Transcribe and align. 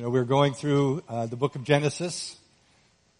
You 0.00 0.06
know, 0.06 0.12
we're 0.12 0.24
going 0.24 0.54
through 0.54 1.02
uh, 1.10 1.26
the 1.26 1.36
book 1.36 1.56
of 1.56 1.64
Genesis, 1.64 2.38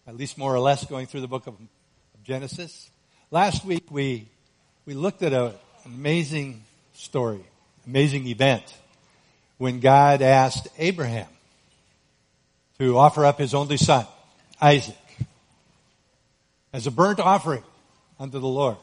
at 0.07 0.17
least 0.17 0.35
more 0.35 0.51
or 0.51 0.59
less 0.59 0.83
going 0.83 1.05
through 1.05 1.21
the 1.21 1.27
book 1.27 1.45
of, 1.45 1.53
of 1.53 2.23
Genesis. 2.23 2.89
Last 3.29 3.63
week 3.63 3.91
we 3.91 4.27
we 4.87 4.95
looked 4.95 5.21
at 5.21 5.31
a, 5.31 5.49
an 5.49 5.53
amazing 5.85 6.63
story, 6.95 7.45
amazing 7.85 8.25
event 8.25 8.63
when 9.59 9.79
God 9.79 10.23
asked 10.23 10.69
Abraham 10.79 11.27
to 12.79 12.97
offer 12.97 13.27
up 13.27 13.37
his 13.37 13.53
only 13.53 13.77
son, 13.77 14.07
Isaac, 14.59 14.97
as 16.73 16.87
a 16.87 16.91
burnt 16.91 17.19
offering 17.19 17.63
unto 18.19 18.39
the 18.39 18.47
Lord. 18.47 18.77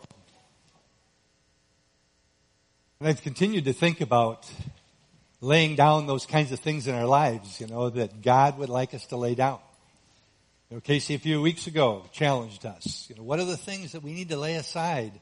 And 3.00 3.08
I've 3.08 3.22
continued 3.22 3.64
to 3.64 3.72
think 3.72 4.00
about 4.00 4.48
laying 5.40 5.76
down 5.76 6.06
those 6.06 6.26
kinds 6.26 6.52
of 6.52 6.60
things 6.60 6.86
in 6.86 6.94
our 6.94 7.06
lives, 7.06 7.60
you 7.60 7.66
know, 7.66 7.90
that 7.90 8.22
God 8.22 8.58
would 8.58 8.68
like 8.68 8.94
us 8.94 9.06
to 9.06 9.16
lay 9.16 9.34
down. 9.34 9.58
You 10.70 10.76
know, 10.76 10.80
Casey 10.80 11.14
a 11.14 11.18
few 11.18 11.40
weeks 11.40 11.66
ago 11.66 12.04
challenged 12.12 12.66
us. 12.66 13.06
You 13.08 13.16
know, 13.16 13.22
what 13.22 13.38
are 13.38 13.44
the 13.44 13.56
things 13.56 13.92
that 13.92 14.02
we 14.02 14.12
need 14.12 14.28
to 14.30 14.36
lay 14.36 14.56
aside 14.56 15.12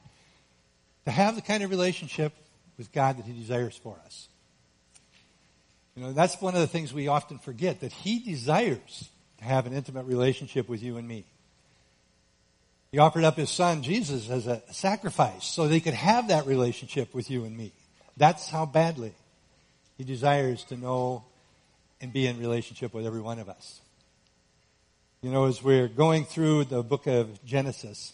to 1.05 1.11
have 1.11 1.35
the 1.35 1.41
kind 1.41 1.63
of 1.63 1.69
relationship 1.69 2.33
with 2.77 2.91
God 2.91 3.17
that 3.17 3.25
He 3.25 3.33
desires 3.33 3.77
for 3.77 3.97
us? 4.05 4.27
You 5.95 6.03
know, 6.03 6.13
that's 6.13 6.39
one 6.41 6.53
of 6.53 6.61
the 6.61 6.67
things 6.67 6.93
we 6.93 7.07
often 7.07 7.39
forget, 7.39 7.79
that 7.79 7.93
He 7.93 8.19
desires 8.19 9.09
to 9.37 9.45
have 9.45 9.67
an 9.67 9.73
intimate 9.73 10.05
relationship 10.05 10.67
with 10.67 10.83
you 10.83 10.97
and 10.97 11.07
me. 11.07 11.25
He 12.91 12.99
offered 12.99 13.23
up 13.23 13.37
His 13.37 13.49
Son, 13.49 13.83
Jesus, 13.83 14.29
as 14.29 14.47
a 14.47 14.61
sacrifice 14.71 15.45
so 15.45 15.67
they 15.67 15.79
could 15.79 15.93
have 15.93 16.29
that 16.29 16.45
relationship 16.45 17.13
with 17.13 17.29
you 17.29 17.45
and 17.45 17.55
me. 17.55 17.71
That's 18.17 18.49
how 18.49 18.65
badly 18.65 19.13
he 19.97 20.03
desires 20.03 20.63
to 20.65 20.77
know 20.77 21.23
and 21.99 22.13
be 22.13 22.27
in 22.27 22.39
relationship 22.39 22.93
with 22.93 23.05
every 23.05 23.21
one 23.21 23.39
of 23.39 23.49
us. 23.49 23.81
You 25.21 25.31
know, 25.31 25.45
as 25.45 25.63
we're 25.63 25.87
going 25.87 26.25
through 26.25 26.65
the 26.65 26.83
book 26.83 27.07
of 27.07 27.43
Genesis, 27.43 28.13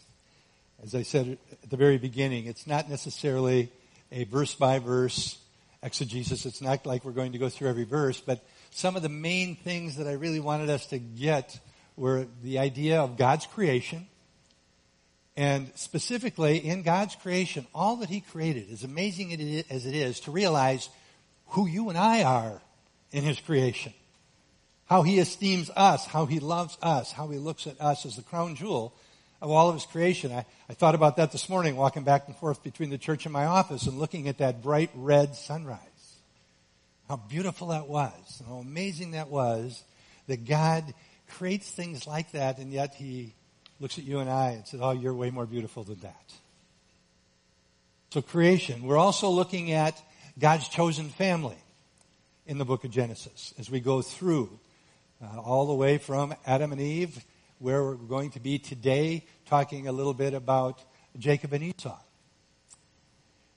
as 0.81 0.95
I 0.95 1.03
said 1.03 1.37
at 1.51 1.69
the 1.69 1.77
very 1.77 1.97
beginning, 1.97 2.45
it's 2.45 2.65
not 2.65 2.89
necessarily 2.89 3.69
a 4.11 4.23
verse 4.23 4.55
by 4.55 4.79
verse 4.79 5.37
exegesis. 5.81 6.45
It's 6.45 6.61
not 6.61 6.85
like 6.85 7.03
we're 7.03 7.11
going 7.11 7.33
to 7.33 7.37
go 7.37 7.49
through 7.49 7.67
every 7.67 7.83
verse, 7.83 8.21
but 8.21 8.41
some 8.71 8.95
of 8.95 9.01
the 9.01 9.09
main 9.09 9.57
things 9.57 9.97
that 9.97 10.07
I 10.07 10.13
really 10.13 10.39
wanted 10.39 10.69
us 10.69 10.85
to 10.87 10.97
get 10.99 11.59
were 11.97 12.25
the 12.41 12.59
idea 12.59 13.01
of 13.01 13.17
God's 13.17 13.45
creation. 13.45 14.07
And 15.35 15.71
specifically 15.75 16.57
in 16.57 16.83
God's 16.83 17.15
creation, 17.15 17.67
all 17.75 17.97
that 17.97 18.09
He 18.09 18.21
created, 18.21 18.71
as 18.71 18.83
amazing 18.83 19.33
as 19.69 19.85
it 19.85 19.95
is 19.95 20.21
to 20.21 20.31
realize 20.31 20.89
who 21.53 21.67
you 21.67 21.89
and 21.89 21.97
I 21.97 22.23
are 22.23 22.61
in 23.11 23.23
His 23.23 23.39
creation. 23.39 23.93
How 24.85 25.01
He 25.01 25.19
esteems 25.19 25.69
us, 25.75 26.05
how 26.05 26.25
He 26.25 26.39
loves 26.39 26.77
us, 26.81 27.11
how 27.11 27.27
He 27.27 27.37
looks 27.37 27.67
at 27.67 27.79
us 27.79 28.05
as 28.05 28.15
the 28.15 28.21
crown 28.21 28.55
jewel 28.55 28.93
of 29.41 29.49
all 29.49 29.69
of 29.69 29.75
His 29.75 29.85
creation. 29.85 30.31
I, 30.31 30.45
I 30.69 30.73
thought 30.73 30.95
about 30.95 31.17
that 31.17 31.31
this 31.31 31.49
morning 31.49 31.75
walking 31.75 32.03
back 32.03 32.27
and 32.27 32.35
forth 32.35 32.63
between 32.63 32.89
the 32.89 32.97
church 32.97 33.25
and 33.25 33.33
my 33.33 33.45
office 33.45 33.87
and 33.87 33.99
looking 33.99 34.27
at 34.27 34.39
that 34.39 34.61
bright 34.61 34.91
red 34.95 35.35
sunrise. 35.35 35.79
How 37.07 37.17
beautiful 37.17 37.67
that 37.67 37.87
was, 37.87 38.13
and 38.39 38.47
how 38.47 38.55
amazing 38.55 39.11
that 39.11 39.29
was 39.29 39.83
that 40.27 40.45
God 40.45 40.93
creates 41.29 41.69
things 41.69 42.07
like 42.07 42.31
that 42.31 42.57
and 42.57 42.71
yet 42.71 42.93
He 42.95 43.33
looks 43.79 43.97
at 43.97 44.05
you 44.05 44.19
and 44.19 44.29
I 44.29 44.51
and 44.51 44.67
says, 44.67 44.79
oh, 44.81 44.91
you're 44.91 45.13
way 45.13 45.29
more 45.29 45.45
beautiful 45.45 45.83
than 45.83 45.99
that. 45.99 46.33
So 48.11 48.21
creation. 48.21 48.83
We're 48.83 48.97
also 48.97 49.29
looking 49.29 49.71
at 49.71 49.99
God's 50.39 50.67
chosen 50.67 51.09
family 51.09 51.57
in 52.47 52.57
the 52.57 52.65
book 52.65 52.83
of 52.83 52.91
Genesis 52.91 53.53
as 53.59 53.69
we 53.69 53.79
go 53.79 54.01
through 54.01 54.49
uh, 55.21 55.39
all 55.39 55.67
the 55.67 55.73
way 55.73 55.99
from 55.99 56.33
Adam 56.45 56.71
and 56.71 56.81
Eve, 56.81 57.23
where 57.59 57.83
we're 57.83 57.95
going 57.95 58.31
to 58.31 58.39
be 58.39 58.57
today, 58.57 59.25
talking 59.45 59.87
a 59.87 59.91
little 59.91 60.13
bit 60.13 60.33
about 60.33 60.83
Jacob 61.19 61.53
and 61.53 61.63
Esau. 61.63 61.97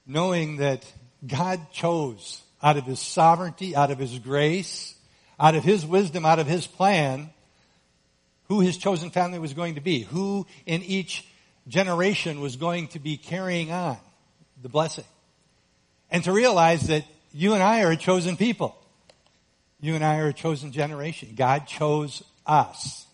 Knowing 0.06 0.58
that 0.58 0.84
God 1.26 1.72
chose 1.72 2.42
out 2.62 2.76
of 2.76 2.84
his 2.84 3.00
sovereignty, 3.00 3.74
out 3.74 3.90
of 3.90 3.98
his 3.98 4.18
grace, 4.18 4.94
out 5.40 5.54
of 5.54 5.64
his 5.64 5.84
wisdom, 5.84 6.26
out 6.26 6.38
of 6.38 6.46
his 6.46 6.66
plan, 6.66 7.30
who 8.48 8.60
his 8.60 8.76
chosen 8.76 9.08
family 9.10 9.38
was 9.38 9.54
going 9.54 9.76
to 9.76 9.80
be, 9.80 10.00
who 10.00 10.46
in 10.66 10.82
each 10.82 11.26
generation 11.68 12.40
was 12.40 12.56
going 12.56 12.88
to 12.88 12.98
be 12.98 13.16
carrying 13.16 13.72
on 13.72 13.96
the 14.62 14.68
blessing. 14.68 15.04
And 16.10 16.24
to 16.24 16.32
realize 16.32 16.86
that 16.88 17.04
you 17.32 17.54
and 17.54 17.62
I 17.62 17.82
are 17.82 17.90
a 17.90 17.96
chosen 17.96 18.36
people. 18.36 18.76
You 19.80 19.94
and 19.94 20.04
I 20.04 20.18
are 20.18 20.28
a 20.28 20.32
chosen 20.32 20.72
generation. 20.72 21.34
God 21.36 21.66
chose 21.66 22.22
us. 22.46 23.06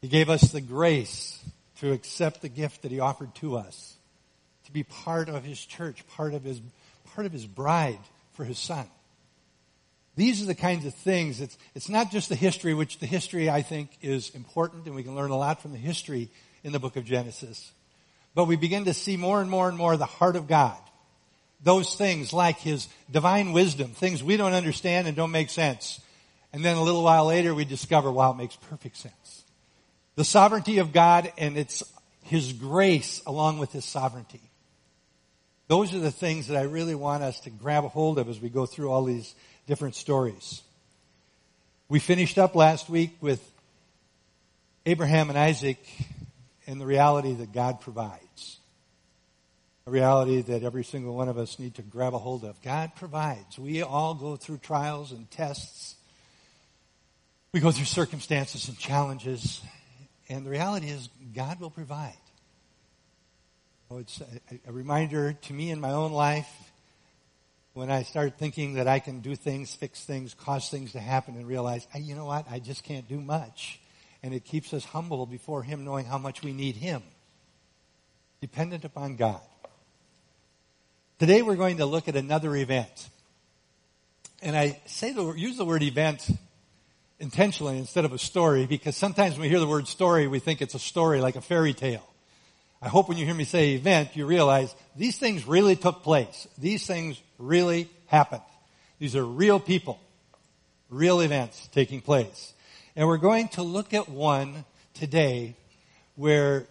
He 0.00 0.08
gave 0.08 0.30
us 0.30 0.52
the 0.52 0.60
grace 0.60 1.42
to 1.80 1.92
accept 1.92 2.42
the 2.42 2.48
gift 2.48 2.82
that 2.82 2.92
He 2.92 3.00
offered 3.00 3.34
to 3.36 3.56
us, 3.56 3.96
to 4.66 4.72
be 4.72 4.82
part 4.82 5.28
of 5.28 5.44
His 5.44 5.64
church, 5.64 6.06
part 6.08 6.34
of 6.34 6.44
His, 6.44 6.60
part 7.14 7.26
of 7.26 7.32
His 7.32 7.46
bride 7.46 7.98
for 8.34 8.44
His 8.44 8.58
Son. 8.58 8.86
These 10.14 10.42
are 10.42 10.46
the 10.46 10.54
kinds 10.54 10.84
of 10.84 10.94
things. 10.94 11.40
It's, 11.40 11.56
it's 11.74 11.88
not 11.88 12.10
just 12.10 12.28
the 12.28 12.34
history, 12.34 12.74
which 12.74 12.98
the 12.98 13.06
history 13.06 13.48
I 13.48 13.62
think 13.62 13.90
is 14.02 14.30
important 14.30 14.86
and 14.86 14.94
we 14.94 15.02
can 15.02 15.14
learn 15.14 15.30
a 15.30 15.36
lot 15.36 15.62
from 15.62 15.72
the 15.72 15.78
history 15.78 16.28
in 16.62 16.72
the 16.72 16.78
book 16.78 16.96
of 16.96 17.04
Genesis. 17.04 17.72
But 18.34 18.44
we 18.44 18.56
begin 18.56 18.84
to 18.84 18.94
see 18.94 19.16
more 19.16 19.40
and 19.40 19.50
more 19.50 19.68
and 19.68 19.76
more 19.76 19.96
the 19.96 20.04
heart 20.04 20.36
of 20.36 20.46
God 20.46 20.78
those 21.62 21.94
things 21.94 22.32
like 22.32 22.58
his 22.58 22.88
divine 23.10 23.52
wisdom, 23.52 23.88
things 23.88 24.22
we 24.22 24.36
don't 24.36 24.52
understand 24.52 25.06
and 25.06 25.16
don't 25.16 25.30
make 25.30 25.50
sense. 25.50 26.00
And 26.52 26.64
then 26.64 26.76
a 26.76 26.82
little 26.82 27.02
while 27.02 27.26
later 27.26 27.54
we 27.54 27.64
discover, 27.64 28.10
wow, 28.10 28.32
it 28.32 28.36
makes 28.36 28.56
perfect 28.56 28.96
sense. 28.96 29.44
The 30.16 30.24
sovereignty 30.24 30.78
of 30.78 30.92
God 30.92 31.32
and 31.38 31.56
it's 31.56 31.82
his 32.24 32.52
grace 32.52 33.22
along 33.26 33.58
with 33.58 33.72
his 33.72 33.84
sovereignty. 33.84 34.40
Those 35.68 35.94
are 35.94 36.00
the 36.00 36.10
things 36.10 36.48
that 36.48 36.56
I 36.56 36.62
really 36.62 36.94
want 36.94 37.22
us 37.22 37.40
to 37.40 37.50
grab 37.50 37.84
a 37.84 37.88
hold 37.88 38.18
of 38.18 38.28
as 38.28 38.40
we 38.40 38.50
go 38.50 38.66
through 38.66 38.90
all 38.90 39.04
these 39.04 39.34
different 39.66 39.94
stories. 39.94 40.62
We 41.88 41.98
finished 41.98 42.38
up 42.38 42.54
last 42.54 42.90
week 42.90 43.16
with 43.20 43.40
Abraham 44.84 45.30
and 45.30 45.38
Isaac 45.38 45.78
and 46.66 46.80
the 46.80 46.86
reality 46.86 47.34
that 47.34 47.52
God 47.52 47.80
provides 47.80 48.58
a 49.86 49.90
reality 49.90 50.42
that 50.42 50.62
every 50.62 50.84
single 50.84 51.14
one 51.14 51.28
of 51.28 51.38
us 51.38 51.58
need 51.58 51.74
to 51.74 51.82
grab 51.82 52.14
a 52.14 52.18
hold 52.18 52.44
of. 52.44 52.60
God 52.62 52.94
provides. 52.94 53.58
We 53.58 53.82
all 53.82 54.14
go 54.14 54.36
through 54.36 54.58
trials 54.58 55.10
and 55.10 55.30
tests. 55.30 55.96
We 57.52 57.60
go 57.60 57.72
through 57.72 57.86
circumstances 57.86 58.68
and 58.68 58.78
challenges. 58.78 59.60
And 60.28 60.46
the 60.46 60.50
reality 60.50 60.88
is 60.88 61.08
God 61.34 61.60
will 61.60 61.70
provide. 61.70 62.16
Oh, 63.90 63.98
it's 63.98 64.20
a, 64.20 64.68
a 64.68 64.72
reminder 64.72 65.32
to 65.32 65.52
me 65.52 65.70
in 65.70 65.80
my 65.80 65.90
own 65.90 66.12
life 66.12 66.48
when 67.74 67.90
I 67.90 68.04
start 68.04 68.38
thinking 68.38 68.74
that 68.74 68.86
I 68.86 69.00
can 69.00 69.20
do 69.20 69.34
things, 69.34 69.74
fix 69.74 70.04
things, 70.04 70.34
cause 70.34 70.68
things 70.68 70.92
to 70.92 71.00
happen 71.00 71.36
and 71.36 71.46
realize, 71.46 71.86
hey, 71.90 72.00
you 72.00 72.14
know 72.14 72.26
what? 72.26 72.46
I 72.50 72.58
just 72.58 72.84
can't 72.84 73.08
do 73.08 73.20
much. 73.20 73.80
And 74.22 74.32
it 74.32 74.44
keeps 74.44 74.72
us 74.72 74.84
humble 74.84 75.26
before 75.26 75.62
Him 75.62 75.84
knowing 75.84 76.04
how 76.04 76.18
much 76.18 76.42
we 76.42 76.52
need 76.52 76.76
Him. 76.76 77.02
Dependent 78.40 78.84
upon 78.84 79.16
God. 79.16 79.40
Today 81.22 81.42
we're 81.42 81.54
going 81.54 81.76
to 81.76 81.86
look 81.86 82.08
at 82.08 82.16
another 82.16 82.56
event. 82.56 83.08
And 84.42 84.56
I 84.56 84.80
say 84.86 85.12
the, 85.12 85.24
use 85.34 85.56
the 85.56 85.64
word 85.64 85.84
event 85.84 86.28
intentionally 87.20 87.78
instead 87.78 88.04
of 88.04 88.12
a 88.12 88.18
story 88.18 88.66
because 88.66 88.96
sometimes 88.96 89.34
when 89.34 89.42
we 89.42 89.48
hear 89.48 89.60
the 89.60 89.68
word 89.68 89.86
story, 89.86 90.26
we 90.26 90.40
think 90.40 90.60
it's 90.60 90.74
a 90.74 90.80
story 90.80 91.20
like 91.20 91.36
a 91.36 91.40
fairy 91.40 91.74
tale. 91.74 92.04
I 92.82 92.88
hope 92.88 93.08
when 93.08 93.18
you 93.18 93.24
hear 93.24 93.36
me 93.36 93.44
say 93.44 93.74
event, 93.74 94.16
you 94.16 94.26
realize 94.26 94.74
these 94.96 95.16
things 95.16 95.46
really 95.46 95.76
took 95.76 96.02
place. 96.02 96.48
These 96.58 96.88
things 96.88 97.22
really 97.38 97.88
happened. 98.06 98.42
These 98.98 99.14
are 99.14 99.24
real 99.24 99.60
people, 99.60 100.00
real 100.90 101.20
events 101.20 101.68
taking 101.68 102.00
place. 102.00 102.52
And 102.96 103.06
we're 103.06 103.18
going 103.18 103.46
to 103.50 103.62
look 103.62 103.94
at 103.94 104.08
one 104.08 104.64
today 104.94 105.54
where 106.16 106.66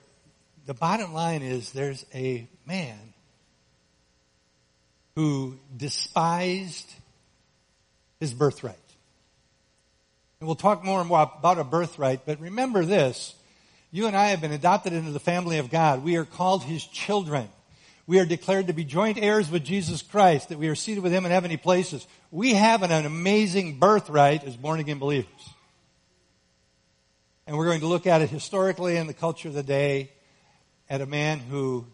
the 0.66 0.74
bottom 0.74 1.14
line 1.14 1.42
is 1.42 1.72
there's 1.72 2.06
a 2.14 2.50
man 2.66 2.98
who 5.22 5.56
despised 5.78 6.92
his 8.20 8.34
birthright. 8.34 8.76
And 10.40 10.48
we'll 10.48 10.56
talk 10.56 10.84
more 10.84 11.00
and 11.00 11.08
more 11.08 11.32
about 11.38 11.60
a 11.60 11.64
birthright, 11.64 12.26
but 12.26 12.42
remember 12.42 12.84
this. 12.84 13.36
You 13.92 14.08
and 14.08 14.18
I 14.18 14.30
have 14.30 14.42
been 14.42 14.52
adopted 14.52 14.94
into 14.94 15.12
the 15.12 15.20
family 15.20 15.60
of 15.60 15.70
God. 15.70 16.04
We 16.04 16.16
are 16.16 16.26
called 16.26 16.64
his 16.64 16.84
children. 16.84 17.50
We 18.08 18.18
are 18.18 18.26
declared 18.26 18.66
to 18.66 18.74
be 18.74 18.84
joint 18.84 19.20
heirs 19.22 19.48
with 19.52 19.64
Jesus 19.64 20.02
Christ, 20.02 20.50
that 20.50 20.58
we 20.58 20.70
are 20.70 20.76
seated 20.76 21.04
with 21.04 21.12
him 21.12 21.24
in 21.24 21.32
heavenly 21.32 21.58
places. 21.58 22.08
We 22.32 22.56
have 22.56 22.82
an, 22.82 22.90
an 22.90 23.06
amazing 23.06 23.78
birthright 23.78 24.44
as 24.44 24.58
born 24.58 24.80
again 24.80 24.98
believers. 24.98 25.50
And 27.46 27.56
we're 27.60 27.68
going 27.68 27.82
to 27.82 27.88
look 27.88 28.08
at 28.08 28.24
it 28.24 28.32
historically 28.32 28.98
in 28.98 29.06
the 29.06 29.14
culture 29.14 29.50
of 29.50 29.54
the 29.54 29.62
day 29.62 30.10
at 30.90 31.00
a 31.00 31.06
man 31.06 31.38
who, 31.38 31.86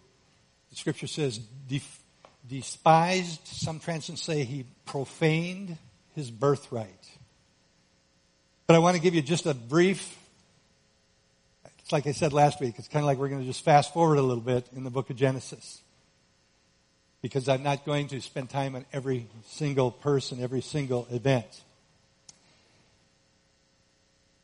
the 0.70 0.78
scripture 0.78 1.08
says, 1.08 1.40
def- 1.68 1.97
despised, 2.48 3.46
some 3.46 3.80
translations 3.80 4.22
say 4.22 4.44
he 4.44 4.66
profaned 4.86 5.78
his 6.16 6.32
birthright. 6.32 6.90
But 8.66 8.76
I 8.76 8.80
want 8.80 8.96
to 8.96 9.02
give 9.02 9.16
you 9.16 9.22
just 9.22 9.46
a 9.46 9.54
brief, 9.54 10.18
it's 11.80 11.92
like 11.92 12.08
I 12.08 12.12
said 12.12 12.34
last 12.34 12.60
week, 12.60 12.76
it's 12.78 12.88
kind 12.88 13.04
of 13.04 13.08
like 13.08 13.18
we're 13.18 13.30
going 13.30 13.42
to 13.42 13.48
just 13.48 13.64
fast 13.64 13.94
forward 13.94 14.18
a 14.18 14.22
little 14.22 14.44
bit 14.44 14.68
in 14.76 14.84
the 14.84 14.90
book 14.90 15.10
of 15.10 15.16
Genesis. 15.16 15.82
Because 17.22 17.50
I'm 17.50 17.64
not 17.64 17.86
going 17.86 18.08
to 18.10 18.22
spend 18.22 18.50
time 18.50 18.76
on 18.76 18.86
every 18.94 19.28
single 19.48 19.92
person, 19.92 20.42
every 20.42 20.62
single 20.62 21.08
event. 21.12 21.48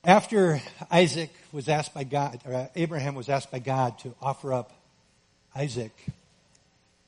After 0.03 0.61
Isaac 0.91 1.29
was 1.51 1.69
asked 1.69 1.93
by 1.93 2.03
God, 2.03 2.41
or 2.45 2.69
Abraham 2.75 3.15
was 3.15 3.29
asked 3.29 3.51
by 3.51 3.59
God 3.59 3.99
to 3.99 4.13
offer 4.21 4.53
up 4.53 4.71
Isaac, 5.55 5.95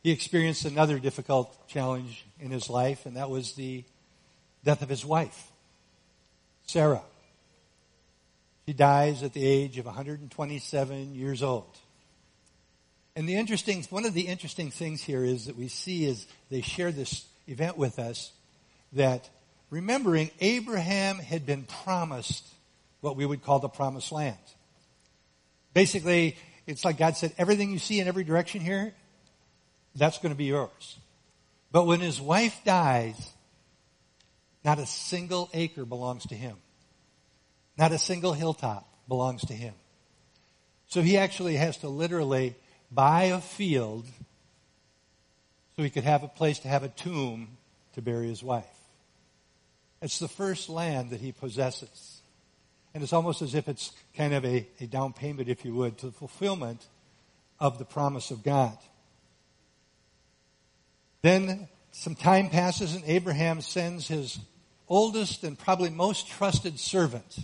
he 0.05 0.11
experienced 0.11 0.65
another 0.65 0.99
difficult 0.99 1.67
challenge 1.67 2.27
in 2.39 2.51
his 2.51 2.69
life, 2.69 3.07
and 3.07 3.17
that 3.17 3.27
was 3.27 3.53
the 3.53 3.83
death 4.63 4.83
of 4.83 4.87
his 4.87 5.03
wife, 5.03 5.47
Sarah. 6.67 7.01
She 8.67 8.73
dies 8.73 9.23
at 9.23 9.33
the 9.33 9.43
age 9.43 9.79
of 9.79 9.87
127 9.87 11.15
years 11.15 11.41
old. 11.41 11.75
And 13.15 13.27
the 13.27 13.33
interesting, 13.33 13.83
one 13.89 14.05
of 14.05 14.13
the 14.13 14.27
interesting 14.27 14.69
things 14.69 15.01
here 15.01 15.25
is 15.25 15.47
that 15.47 15.57
we 15.57 15.69
see 15.69 16.05
as 16.05 16.27
they 16.51 16.61
share 16.61 16.91
this 16.91 17.25
event 17.47 17.75
with 17.75 17.97
us 17.97 18.31
that 18.93 19.27
remembering 19.71 20.29
Abraham 20.39 21.17
had 21.17 21.47
been 21.47 21.63
promised 21.83 22.47
what 23.01 23.15
we 23.15 23.25
would 23.25 23.43
call 23.43 23.57
the 23.57 23.69
promised 23.69 24.11
land. 24.11 24.37
Basically, 25.73 26.37
it's 26.67 26.85
like 26.85 26.99
God 26.99 27.17
said, 27.17 27.33
everything 27.39 27.71
you 27.71 27.79
see 27.79 27.99
in 27.99 28.07
every 28.07 28.23
direction 28.23 28.61
here, 28.61 28.93
that's 29.95 30.18
going 30.18 30.31
to 30.31 30.38
be 30.38 30.45
yours. 30.45 30.97
But 31.71 31.86
when 31.86 32.00
his 32.00 32.21
wife 32.21 32.62
dies, 32.65 33.31
not 34.63 34.80
a 34.80 34.86
single 34.86 35.50
acre 35.53 35.86
belongs 35.86 36.25
to 36.27 36.36
him. 36.36 36.57
Not 37.77 37.92
a 37.92 37.97
single 37.97 38.33
hilltop 38.33 38.88
belongs 39.07 39.42
to 39.45 39.53
him. 39.53 39.74
So 40.88 41.01
he 41.01 41.18
actually 41.18 41.56
has 41.56 41.77
to 41.77 41.89
literally 41.89 42.56
buy 42.92 43.24
a 43.25 43.42
field 43.42 44.06
so 45.75 45.83
he 45.83 45.89
could 45.89 46.03
have 46.03 46.24
a 46.24 46.27
place 46.27 46.59
to 46.59 46.68
have 46.68 46.83
a 46.83 46.89
tomb 46.89 47.57
to 47.94 48.01
bury 48.01 48.27
his 48.27 48.41
wife. 48.41 48.65
It's 50.01 50.19
the 50.19 50.27
first 50.27 50.69
land 50.69 51.09
that 51.09 51.19
he 51.19 51.31
possesses. 51.31 52.21
And 52.94 53.03
it's 53.03 53.13
almost 53.13 53.41
as 53.41 53.56
if 53.56 53.68
it's 53.68 53.91
kind 54.15 54.33
of 54.33 54.45
a, 54.45 54.68
a 54.80 54.88
down 54.88 55.12
payment, 55.12 55.50
if 55.50 55.65
you 55.65 55.74
would, 55.75 55.98
to 55.98 56.07
the 56.07 56.12
fulfillment 56.13 56.86
of 57.59 57.77
the 57.77 57.86
promise 57.86 58.31
of 58.31 58.44
God. 58.44 58.77
Then 61.25 61.68
some 61.92 62.13
time 62.13 62.51
passes 62.51 62.94
and 62.94 63.04
Abraham 63.07 63.60
sends 63.60 64.07
his 64.07 64.38
oldest 64.88 65.44
and 65.44 65.57
probably 65.57 65.89
most 65.89 66.27
trusted 66.27 66.80
servant. 66.80 67.39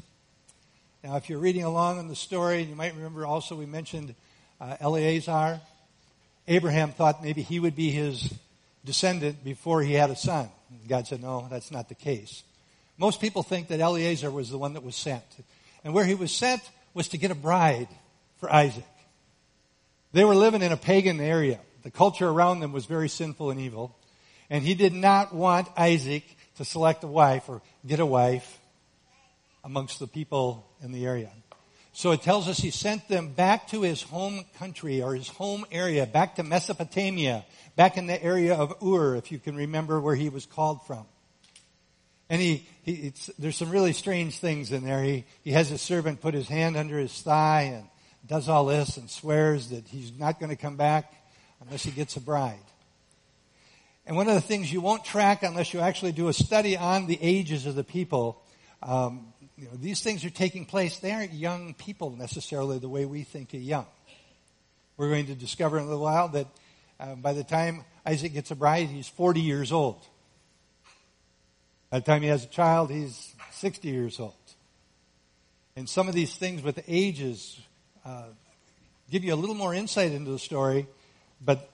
Now, 1.04 1.16
if 1.16 1.32
you're 1.32 1.40
reading 1.40 1.64
along 1.64 1.98
in 1.98 2.08
the 2.08 2.16
story, 2.16 2.62
you 2.62 2.76
might 2.76 2.94
remember 2.96 3.26
also 3.26 3.56
we 3.56 3.66
mentioned 3.66 4.14
uh, 4.60 4.78
Eliezer. 4.80 5.62
Abraham 6.48 6.92
thought 6.92 7.24
maybe 7.24 7.42
he 7.42 7.60
would 7.60 7.76
be 7.76 7.90
his 7.90 8.32
descendant 8.86 9.44
before 9.44 9.82
he 9.82 9.94
had 9.94 10.12
a 10.12 10.16
son. 10.16 10.50
God 10.88 11.08
said, 11.08 11.24
no, 11.24 11.48
that's 11.50 11.72
not 11.72 11.90
the 11.90 11.96
case. 11.96 12.44
Most 13.00 13.20
people 13.20 13.42
think 13.42 13.70
that 13.70 13.80
Eliezer 13.80 14.30
was 14.30 14.52
the 14.52 14.60
one 14.60 14.74
that 14.74 14.84
was 14.84 14.96
sent. 14.96 15.24
And 15.84 15.92
where 15.92 16.06
he 16.06 16.14
was 16.14 16.32
sent 16.32 16.62
was 16.94 17.08
to 17.08 17.18
get 17.18 17.32
a 17.32 17.36
bride 17.36 17.88
for 18.40 18.54
Isaac. 18.54 18.86
They 20.14 20.24
were 20.24 20.36
living 20.36 20.62
in 20.62 20.72
a 20.72 20.78
pagan 20.78 21.20
area. 21.20 21.60
The 21.84 21.92
culture 21.92 22.28
around 22.28 22.60
them 22.60 22.72
was 22.72 22.86
very 22.86 23.10
sinful 23.10 23.52
and 23.52 23.60
evil. 23.60 23.98
And 24.50 24.64
he 24.64 24.76
did 24.76 24.94
not 24.94 25.34
want 25.34 25.68
Isaac 25.78 26.24
to 26.58 26.66
select 26.66 27.04
a 27.04 27.08
wife 27.08 27.48
or 27.48 27.62
get 27.86 28.00
a 28.00 28.06
wife 28.06 28.60
amongst 29.64 30.00
the 30.00 30.08
people 30.08 30.68
in 30.84 30.92
the 30.92 31.06
area. 31.06 31.32
So 31.94 32.12
it 32.12 32.22
tells 32.22 32.48
us 32.48 32.58
he 32.58 32.72
sent 32.72 33.08
them 33.08 33.30
back 33.30 33.68
to 33.70 33.82
his 33.82 34.02
home 34.02 34.46
country 34.58 35.02
or 35.02 35.14
his 35.14 35.28
home 35.28 35.66
area, 35.72 36.06
back 36.06 36.36
to 36.36 36.44
Mesopotamia, 36.44 37.46
back 37.76 37.98
in 37.98 38.08
the 38.08 38.22
area 38.24 38.56
of 38.56 38.74
Ur, 38.82 39.16
if 39.16 39.32
you 39.32 39.40
can 39.40 39.56
remember 39.56 40.00
where 40.00 40.16
he 40.16 40.30
was 40.30 40.46
called 40.46 40.86
from. 40.88 41.06
And 42.30 42.42
he, 42.42 42.66
he 42.84 43.14
there's 43.38 43.58
some 43.58 43.70
really 43.70 43.92
strange 43.92 44.38
things 44.40 44.72
in 44.72 44.86
there. 44.86 45.04
He, 45.04 45.26
he 45.44 45.52
has 45.52 45.68
his 45.68 45.82
servant 45.82 46.22
put 46.22 46.34
his 46.34 46.48
hand 46.48 46.78
under 46.78 46.98
his 46.98 47.22
thigh 47.22 47.74
and 47.76 47.88
does 48.26 48.48
all 48.48 48.66
this 48.66 48.96
and 48.96 49.10
swears 49.10 49.70
that 49.70 49.86
he's 49.88 50.18
not 50.18 50.40
going 50.40 50.50
to 50.50 50.56
come 50.56 50.78
back 50.78 51.14
unless 51.62 51.84
he 51.84 51.92
gets 51.92 52.16
a 52.16 52.22
bride. 52.22 52.60
And 54.06 54.16
one 54.16 54.28
of 54.28 54.34
the 54.34 54.42
things 54.42 54.72
you 54.72 54.82
won't 54.82 55.06
track 55.06 55.44
unless 55.44 55.74
you 55.74 55.80
actually 55.80 56.12
do 56.12 56.28
a 56.28 56.34
study 56.34 56.76
on 56.76 57.08
the 57.08 57.18
ages 57.22 57.66
of 57.66 57.76
the 57.76 57.84
people, 57.84 58.42
um, 58.82 59.28
you 59.58 59.66
know, 59.66 59.72
these 59.80 60.02
things 60.02 60.26
are 60.26 60.32
taking 60.32 60.66
place. 60.66 60.98
They 60.98 61.12
aren't 61.12 61.34
young 61.34 61.76
people 61.76 62.10
necessarily 62.10 62.80
the 62.80 62.90
way 62.90 63.06
we 63.06 63.24
think 63.24 63.54
of 63.54 63.62
young. 63.62 63.86
We're 64.98 65.10
going 65.10 65.28
to 65.28 65.36
discover 65.36 65.78
in 65.78 65.84
a 65.84 65.88
little 65.88 66.04
while 66.04 66.30
that 66.30 66.48
uh, 67.00 67.16
by 67.16 67.34
the 67.34 67.44
time 67.44 67.86
Isaac 68.06 68.34
gets 68.34 68.52
a 68.52 68.56
bride, 68.56 68.88
he's 68.88 69.08
40 69.08 69.40
years 69.40 69.72
old. 69.72 70.06
By 71.90 72.00
the 72.00 72.06
time 72.06 72.22
he 72.22 72.30
has 72.30 72.44
a 72.44 72.48
child, 72.48 72.90
he's 72.90 73.36
60 73.52 73.88
years 73.88 74.20
old. 74.20 74.34
And 75.76 75.88
some 75.88 76.08
of 76.08 76.16
these 76.16 76.36
things 76.36 76.64
with 76.64 76.84
ages 76.88 77.60
uh, 78.06 78.26
give 79.12 79.24
you 79.24 79.34
a 79.34 79.36
little 79.36 79.56
more 79.56 79.74
insight 79.74 80.12
into 80.12 80.32
the 80.32 80.40
story 80.40 80.88
but 81.44 81.70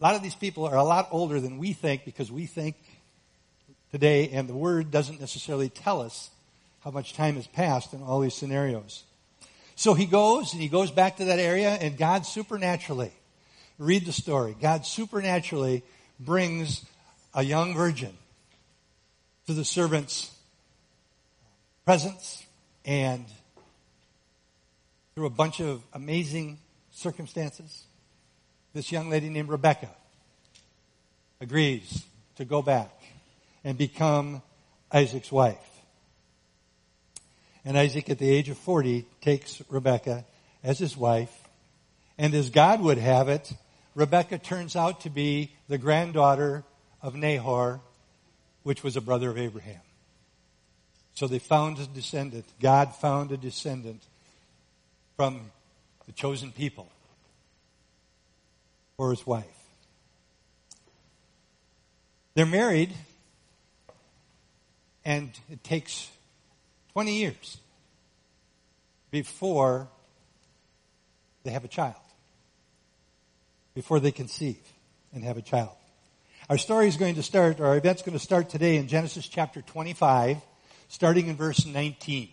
a 0.00 0.02
lot 0.02 0.14
of 0.14 0.22
these 0.22 0.34
people 0.34 0.64
are 0.64 0.76
a 0.76 0.84
lot 0.84 1.08
older 1.10 1.40
than 1.40 1.58
we 1.58 1.72
think 1.72 2.04
because 2.04 2.32
we 2.32 2.46
think 2.46 2.76
today, 3.90 4.30
and 4.30 4.48
the 4.48 4.54
word 4.54 4.90
doesn't 4.90 5.20
necessarily 5.20 5.68
tell 5.68 6.00
us 6.00 6.30
how 6.80 6.90
much 6.90 7.14
time 7.14 7.36
has 7.36 7.46
passed 7.46 7.92
in 7.92 8.02
all 8.02 8.20
these 8.20 8.34
scenarios. 8.34 9.04
So 9.76 9.94
he 9.94 10.06
goes 10.06 10.52
and 10.52 10.60
he 10.60 10.68
goes 10.68 10.90
back 10.90 11.18
to 11.18 11.26
that 11.26 11.38
area 11.38 11.70
and 11.70 11.96
God 11.96 12.26
supernaturally, 12.26 13.12
read 13.78 14.04
the 14.04 14.12
story, 14.12 14.56
God 14.60 14.86
supernaturally 14.86 15.82
brings 16.18 16.84
a 17.34 17.42
young 17.42 17.74
virgin 17.74 18.12
to 19.46 19.54
the 19.54 19.64
servant's 19.64 20.30
presence 21.84 22.44
and 22.84 23.24
through 25.14 25.26
a 25.26 25.30
bunch 25.30 25.60
of 25.60 25.82
amazing 25.92 26.58
circumstances, 26.90 27.84
this 28.74 28.90
young 28.90 29.10
lady 29.10 29.28
named 29.28 29.48
Rebecca 29.48 29.90
agrees 31.40 32.04
to 32.36 32.44
go 32.44 32.62
back 32.62 32.90
and 33.64 33.76
become 33.76 34.42
Isaac's 34.90 35.30
wife. 35.30 35.58
And 37.64 37.78
Isaac, 37.78 38.10
at 38.10 38.18
the 38.18 38.28
age 38.28 38.48
of 38.48 38.58
40, 38.58 39.06
takes 39.20 39.62
Rebecca 39.68 40.24
as 40.64 40.78
his 40.78 40.96
wife. 40.96 41.32
And 42.18 42.34
as 42.34 42.50
God 42.50 42.80
would 42.80 42.98
have 42.98 43.28
it, 43.28 43.52
Rebecca 43.94 44.38
turns 44.38 44.74
out 44.74 45.02
to 45.02 45.10
be 45.10 45.52
the 45.68 45.78
granddaughter 45.78 46.64
of 47.02 47.14
Nahor, 47.14 47.80
which 48.62 48.82
was 48.82 48.96
a 48.96 49.00
brother 49.00 49.30
of 49.30 49.38
Abraham. 49.38 49.80
So 51.14 51.26
they 51.26 51.38
found 51.38 51.78
a 51.78 51.86
descendant. 51.86 52.46
God 52.60 52.94
found 52.94 53.32
a 53.32 53.36
descendant 53.36 54.02
from 55.16 55.50
the 56.06 56.12
chosen 56.12 56.52
people 56.52 56.88
or 58.98 59.10
his 59.10 59.26
wife. 59.26 59.44
They're 62.34 62.46
married, 62.46 62.92
and 65.04 65.30
it 65.50 65.62
takes 65.62 66.10
20 66.92 67.18
years 67.18 67.58
before 69.10 69.88
they 71.44 71.50
have 71.50 71.64
a 71.64 71.68
child, 71.68 71.94
before 73.74 74.00
they 74.00 74.12
conceive 74.12 74.58
and 75.12 75.24
have 75.24 75.36
a 75.36 75.42
child. 75.42 75.70
Our 76.48 76.58
story 76.58 76.88
is 76.88 76.96
going 76.96 77.16
to 77.16 77.22
start, 77.22 77.60
our 77.60 77.76
event's 77.76 78.02
going 78.02 78.18
to 78.18 78.22
start 78.24 78.48
today 78.48 78.76
in 78.76 78.88
Genesis 78.88 79.28
chapter 79.28 79.62
25, 79.62 80.38
starting 80.88 81.28
in 81.28 81.36
verse 81.36 81.66
19. 81.66 82.28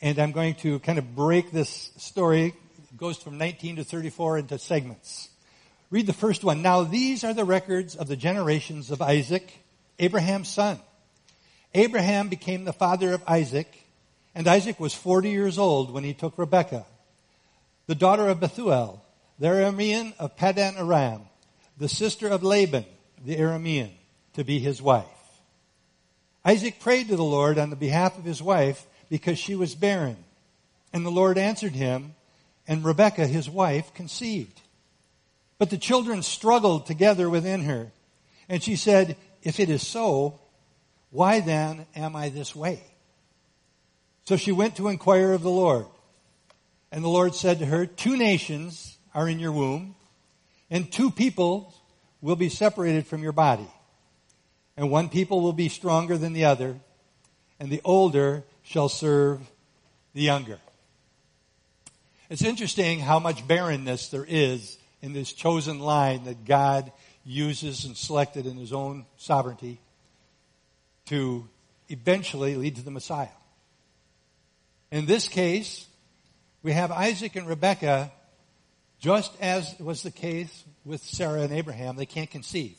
And 0.00 0.18
I'm 0.18 0.32
going 0.32 0.54
to 0.56 0.78
kind 0.80 0.98
of 0.98 1.14
break 1.14 1.52
this 1.52 1.92
story 1.98 2.54
goes 2.96 3.16
from 3.16 3.38
19 3.38 3.76
to 3.76 3.84
34 3.84 4.38
into 4.38 4.58
segments. 4.58 5.28
Read 5.90 6.06
the 6.06 6.12
first 6.12 6.44
one. 6.44 6.62
Now 6.62 6.84
these 6.84 7.24
are 7.24 7.34
the 7.34 7.44
records 7.44 7.96
of 7.96 8.08
the 8.08 8.16
generations 8.16 8.90
of 8.90 9.02
Isaac, 9.02 9.52
Abraham's 9.98 10.48
son. 10.48 10.78
Abraham 11.74 12.28
became 12.28 12.64
the 12.64 12.72
father 12.72 13.12
of 13.12 13.22
Isaac, 13.26 13.66
and 14.34 14.46
Isaac 14.46 14.78
was 14.78 14.94
40 14.94 15.30
years 15.30 15.58
old 15.58 15.90
when 15.90 16.04
he 16.04 16.14
took 16.14 16.36
Rebekah, 16.36 16.86
the 17.86 17.94
daughter 17.94 18.28
of 18.28 18.40
Bethuel, 18.40 19.02
the 19.38 19.48
Aramean 19.48 20.14
of 20.18 20.36
Padan 20.36 20.76
Aram, 20.76 21.22
the 21.78 21.88
sister 21.88 22.28
of 22.28 22.42
Laban, 22.42 22.84
the 23.24 23.36
Aramean, 23.36 23.90
to 24.34 24.44
be 24.44 24.58
his 24.58 24.82
wife. 24.82 25.06
Isaac 26.44 26.80
prayed 26.80 27.08
to 27.08 27.16
the 27.16 27.24
Lord 27.24 27.58
on 27.58 27.70
the 27.70 27.76
behalf 27.76 28.18
of 28.18 28.24
his 28.24 28.42
wife 28.42 28.86
because 29.08 29.38
she 29.38 29.54
was 29.54 29.74
barren. 29.74 30.16
And 30.92 31.06
the 31.06 31.10
Lord 31.10 31.38
answered 31.38 31.72
him, 31.72 32.14
and 32.66 32.84
Rebekah, 32.84 33.26
his 33.26 33.50
wife, 33.50 33.92
conceived. 33.94 34.60
But 35.58 35.70
the 35.70 35.78
children 35.78 36.22
struggled 36.22 36.86
together 36.86 37.28
within 37.28 37.64
her. 37.64 37.92
And 38.48 38.62
she 38.62 38.76
said, 38.76 39.16
If 39.42 39.60
it 39.60 39.70
is 39.70 39.86
so, 39.86 40.40
why 41.10 41.40
then 41.40 41.86
am 41.94 42.16
I 42.16 42.28
this 42.28 42.54
way? 42.54 42.82
So 44.24 44.36
she 44.36 44.52
went 44.52 44.76
to 44.76 44.88
inquire 44.88 45.32
of 45.32 45.42
the 45.42 45.50
Lord. 45.50 45.86
And 46.90 47.02
the 47.02 47.08
Lord 47.08 47.34
said 47.34 47.58
to 47.58 47.66
her, 47.66 47.86
Two 47.86 48.16
nations 48.16 48.98
are 49.14 49.28
in 49.28 49.38
your 49.38 49.52
womb, 49.52 49.94
and 50.70 50.90
two 50.90 51.10
people 51.10 51.74
will 52.20 52.36
be 52.36 52.48
separated 52.48 53.06
from 53.06 53.22
your 53.22 53.32
body. 53.32 53.68
And 54.76 54.90
one 54.90 55.08
people 55.08 55.40
will 55.42 55.52
be 55.52 55.68
stronger 55.68 56.16
than 56.16 56.32
the 56.32 56.44
other, 56.44 56.76
and 57.60 57.70
the 57.70 57.82
older 57.84 58.44
shall 58.62 58.88
serve 58.88 59.40
the 60.14 60.22
younger. 60.22 60.58
It's 62.32 62.40
interesting 62.40 62.98
how 62.98 63.18
much 63.18 63.46
barrenness 63.46 64.08
there 64.08 64.24
is 64.26 64.78
in 65.02 65.12
this 65.12 65.34
chosen 65.34 65.80
line 65.80 66.24
that 66.24 66.46
God 66.46 66.90
uses 67.26 67.84
and 67.84 67.94
selected 67.94 68.46
in 68.46 68.56
his 68.56 68.72
own 68.72 69.04
sovereignty 69.18 69.82
to 71.08 71.46
eventually 71.90 72.56
lead 72.56 72.76
to 72.76 72.82
the 72.82 72.90
Messiah. 72.90 73.28
In 74.90 75.04
this 75.04 75.28
case, 75.28 75.86
we 76.62 76.72
have 76.72 76.90
Isaac 76.90 77.36
and 77.36 77.46
Rebekah, 77.46 78.10
just 78.98 79.36
as 79.38 79.78
was 79.78 80.02
the 80.02 80.10
case 80.10 80.64
with 80.86 81.02
Sarah 81.02 81.42
and 81.42 81.52
Abraham, 81.52 81.96
they 81.96 82.06
can't 82.06 82.30
conceive. 82.30 82.78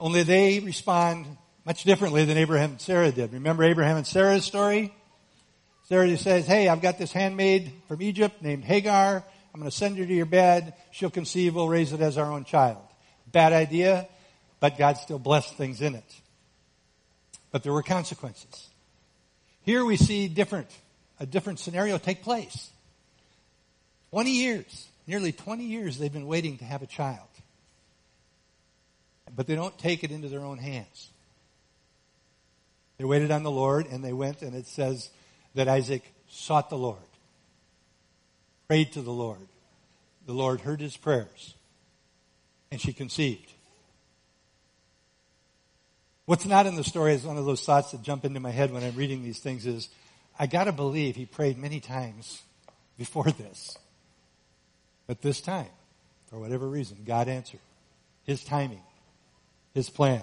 Only 0.00 0.24
they 0.24 0.58
respond 0.58 1.26
much 1.64 1.84
differently 1.84 2.24
than 2.24 2.36
Abraham 2.36 2.70
and 2.72 2.80
Sarah 2.80 3.12
did. 3.12 3.34
Remember 3.34 3.62
Abraham 3.62 3.98
and 3.98 4.06
Sarah's 4.06 4.44
story? 4.44 4.92
Sarah 5.92 6.16
says, 6.16 6.46
hey, 6.46 6.68
I've 6.68 6.80
got 6.80 6.96
this 6.96 7.12
handmaid 7.12 7.70
from 7.86 8.00
Egypt 8.00 8.40
named 8.40 8.64
Hagar. 8.64 9.22
I'm 9.52 9.60
going 9.60 9.70
to 9.70 9.76
send 9.76 9.98
her 9.98 10.06
to 10.06 10.14
your 10.14 10.24
bed. 10.24 10.72
She'll 10.90 11.10
conceive. 11.10 11.54
We'll 11.54 11.68
raise 11.68 11.92
it 11.92 12.00
as 12.00 12.16
our 12.16 12.32
own 12.32 12.46
child. 12.46 12.78
Bad 13.30 13.52
idea, 13.52 14.08
but 14.58 14.78
God 14.78 14.96
still 14.96 15.18
blessed 15.18 15.54
things 15.58 15.82
in 15.82 15.94
it. 15.94 16.20
But 17.50 17.62
there 17.62 17.74
were 17.74 17.82
consequences. 17.82 18.70
Here 19.64 19.84
we 19.84 19.98
see 19.98 20.28
different, 20.28 20.68
a 21.20 21.26
different 21.26 21.58
scenario 21.58 21.98
take 21.98 22.22
place. 22.22 22.70
20 24.12 24.30
years, 24.30 24.88
nearly 25.06 25.30
20 25.30 25.62
years 25.62 25.98
they've 25.98 26.10
been 26.10 26.26
waiting 26.26 26.56
to 26.56 26.64
have 26.64 26.80
a 26.80 26.86
child. 26.86 27.28
But 29.36 29.46
they 29.46 29.56
don't 29.56 29.76
take 29.76 30.04
it 30.04 30.10
into 30.10 30.30
their 30.30 30.40
own 30.40 30.56
hands. 30.56 31.10
They 32.96 33.04
waited 33.04 33.30
on 33.30 33.42
the 33.42 33.50
Lord 33.50 33.88
and 33.90 34.02
they 34.02 34.14
went 34.14 34.40
and 34.40 34.54
it 34.54 34.66
says 34.66 35.10
that 35.54 35.68
Isaac 35.68 36.02
sought 36.28 36.70
the 36.70 36.78
Lord, 36.78 36.98
prayed 38.68 38.92
to 38.92 39.02
the 39.02 39.12
Lord. 39.12 39.38
The 40.26 40.32
Lord 40.32 40.60
heard 40.60 40.80
his 40.80 40.96
prayers 40.96 41.54
and 42.70 42.80
she 42.80 42.92
conceived. 42.92 43.52
What's 46.24 46.46
not 46.46 46.66
in 46.66 46.76
the 46.76 46.84
story 46.84 47.12
is 47.12 47.24
one 47.24 47.36
of 47.36 47.44
those 47.44 47.62
thoughts 47.62 47.90
that 47.90 48.02
jump 48.02 48.24
into 48.24 48.40
my 48.40 48.50
head 48.50 48.72
when 48.72 48.82
I'm 48.82 48.96
reading 48.96 49.22
these 49.22 49.40
things 49.40 49.66
is, 49.66 49.88
I 50.38 50.46
gotta 50.46 50.72
believe 50.72 51.16
he 51.16 51.26
prayed 51.26 51.58
many 51.58 51.80
times 51.80 52.40
before 52.96 53.30
this. 53.30 53.76
But 55.06 55.20
this 55.20 55.40
time, 55.40 55.66
for 56.30 56.38
whatever 56.38 56.66
reason, 56.66 56.98
God 57.04 57.28
answered. 57.28 57.60
His 58.24 58.42
timing. 58.42 58.82
His 59.74 59.90
plan. 59.90 60.22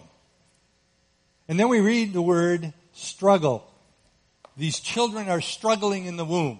And 1.48 1.60
then 1.60 1.70
we 1.70 1.82
read 1.82 2.14
the 2.14 2.22
word 2.22 2.74
struggle. 2.94 3.70
These 4.60 4.82
children 4.82 5.30
are 5.30 5.40
struggling 5.40 6.06
in 6.06 6.18
the 6.18 6.26
womb. 6.26 6.60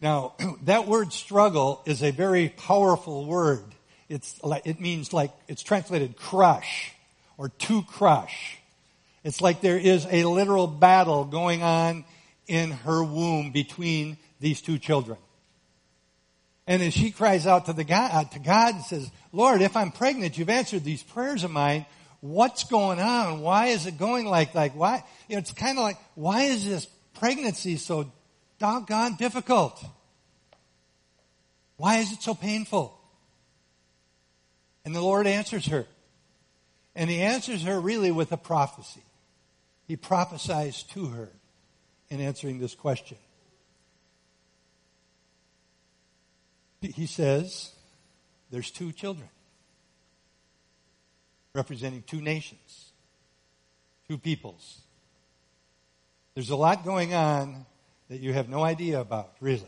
Now, 0.00 0.34
that 0.64 0.86
word 0.86 1.12
struggle 1.12 1.82
is 1.86 2.02
a 2.02 2.10
very 2.10 2.50
powerful 2.50 3.24
word. 3.24 3.64
It's, 4.10 4.38
it 4.64 4.78
means 4.78 5.14
like, 5.14 5.32
it's 5.48 5.62
translated 5.62 6.16
crush 6.16 6.92
or 7.38 7.48
to 7.48 7.82
crush. 7.82 8.58
It's 9.24 9.40
like 9.40 9.62
there 9.62 9.78
is 9.78 10.06
a 10.10 10.24
literal 10.24 10.66
battle 10.66 11.24
going 11.24 11.62
on 11.62 12.04
in 12.46 12.72
her 12.72 13.02
womb 13.02 13.52
between 13.52 14.18
these 14.38 14.60
two 14.60 14.78
children. 14.78 15.18
And 16.66 16.82
as 16.82 16.92
she 16.92 17.10
cries 17.10 17.46
out 17.46 17.66
to 17.66 17.72
the 17.72 17.84
God, 17.84 18.30
to 18.32 18.38
God 18.38 18.74
and 18.74 18.84
says, 18.84 19.10
Lord, 19.32 19.62
if 19.62 19.76
I'm 19.76 19.92
pregnant, 19.92 20.36
you've 20.36 20.50
answered 20.50 20.84
these 20.84 21.02
prayers 21.02 21.42
of 21.42 21.50
mine. 21.50 21.86
What's 22.20 22.64
going 22.64 22.98
on? 22.98 23.40
Why 23.40 23.66
is 23.66 23.86
it 23.86 23.98
going 23.98 24.26
like, 24.26 24.54
like, 24.54 24.74
why? 24.74 25.04
You 25.28 25.36
know, 25.36 25.40
it's 25.40 25.52
kind 25.52 25.78
of 25.78 25.84
like, 25.84 25.98
why 26.14 26.42
is 26.44 26.64
this 26.64 26.86
pregnancy 27.14 27.76
so 27.76 28.10
doggone 28.58 29.16
difficult? 29.16 29.84
Why 31.76 31.98
is 31.98 32.12
it 32.12 32.22
so 32.22 32.34
painful? 32.34 32.98
And 34.84 34.94
the 34.94 35.00
Lord 35.00 35.26
answers 35.26 35.66
her. 35.66 35.86
And 36.94 37.10
he 37.10 37.20
answers 37.20 37.62
her 37.64 37.78
really 37.78 38.10
with 38.10 38.32
a 38.32 38.36
prophecy. 38.38 39.02
He 39.86 39.96
prophesies 39.96 40.82
to 40.94 41.06
her 41.06 41.30
in 42.08 42.20
answering 42.20 42.58
this 42.58 42.74
question. 42.74 43.18
He 46.80 47.06
says, 47.06 47.72
there's 48.50 48.70
two 48.70 48.92
children 48.92 49.28
representing 51.56 52.02
two 52.06 52.20
nations, 52.20 52.92
two 54.08 54.18
peoples. 54.18 54.80
There's 56.34 56.50
a 56.50 56.56
lot 56.56 56.84
going 56.84 57.14
on 57.14 57.64
that 58.08 58.20
you 58.20 58.34
have 58.34 58.48
no 58.48 58.62
idea 58.62 59.00
about, 59.00 59.32
really. 59.40 59.62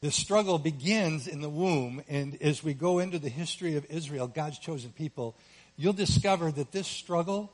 The 0.00 0.10
struggle 0.10 0.58
begins 0.58 1.26
in 1.26 1.40
the 1.40 1.48
womb, 1.48 2.02
and 2.08 2.36
as 2.42 2.62
we 2.62 2.74
go 2.74 2.98
into 2.98 3.18
the 3.18 3.30
history 3.30 3.76
of 3.76 3.86
Israel, 3.88 4.26
God's 4.26 4.58
chosen 4.58 4.90
people, 4.90 5.36
you'll 5.76 5.94
discover 5.94 6.50
that 6.52 6.72
this 6.72 6.86
struggle 6.86 7.52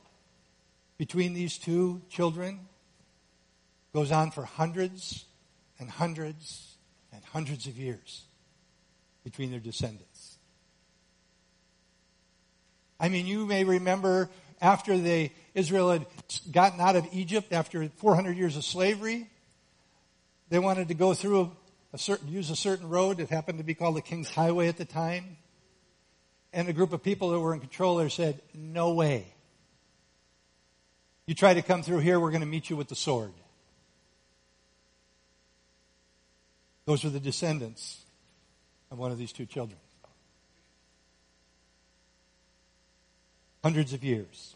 between 0.97 1.33
these 1.33 1.57
two 1.57 2.01
children 2.09 2.59
goes 3.93 4.11
on 4.11 4.31
for 4.31 4.43
hundreds 4.43 5.25
and 5.79 5.89
hundreds 5.89 6.75
and 7.13 7.23
hundreds 7.23 7.67
of 7.67 7.77
years 7.77 8.23
between 9.23 9.51
their 9.51 9.59
descendants. 9.59 10.12
I 12.99 13.09
mean, 13.09 13.25
you 13.25 13.45
may 13.45 13.63
remember 13.63 14.29
after 14.61 14.97
the 14.97 15.29
Israel 15.53 15.91
had 15.91 16.05
gotten 16.51 16.79
out 16.79 16.95
of 16.95 17.05
Egypt 17.11 17.51
after 17.51 17.87
400 17.97 18.37
years 18.37 18.55
of 18.55 18.63
slavery, 18.63 19.29
they 20.49 20.59
wanted 20.59 20.87
to 20.87 20.93
go 20.93 21.13
through 21.13 21.51
a 21.91 21.97
certain, 21.97 22.27
use 22.27 22.49
a 22.49 22.55
certain 22.55 22.89
road 22.89 23.17
that 23.17 23.29
happened 23.29 23.59
to 23.59 23.63
be 23.63 23.73
called 23.73 23.95
the 23.95 24.01
King's 24.01 24.29
Highway 24.29 24.67
at 24.67 24.77
the 24.77 24.85
time. 24.85 25.37
And 26.51 26.67
a 26.67 26.73
group 26.73 26.93
of 26.93 27.03
people 27.03 27.29
that 27.29 27.39
were 27.39 27.53
in 27.53 27.59
control 27.59 27.97
there 27.97 28.09
said, 28.09 28.41
no 28.53 28.93
way. 28.93 29.27
You 31.25 31.35
try 31.35 31.53
to 31.53 31.61
come 31.61 31.83
through 31.83 31.99
here, 31.99 32.19
we're 32.19 32.31
going 32.31 32.41
to 32.41 32.47
meet 32.47 32.69
you 32.69 32.75
with 32.75 32.87
the 32.87 32.95
sword. 32.95 33.31
Those 36.85 37.05
are 37.05 37.09
the 37.09 37.19
descendants 37.19 38.03
of 38.91 38.97
one 38.97 39.11
of 39.11 39.17
these 39.17 39.31
two 39.31 39.45
children. 39.45 39.79
Hundreds 43.63 43.93
of 43.93 44.03
years. 44.03 44.55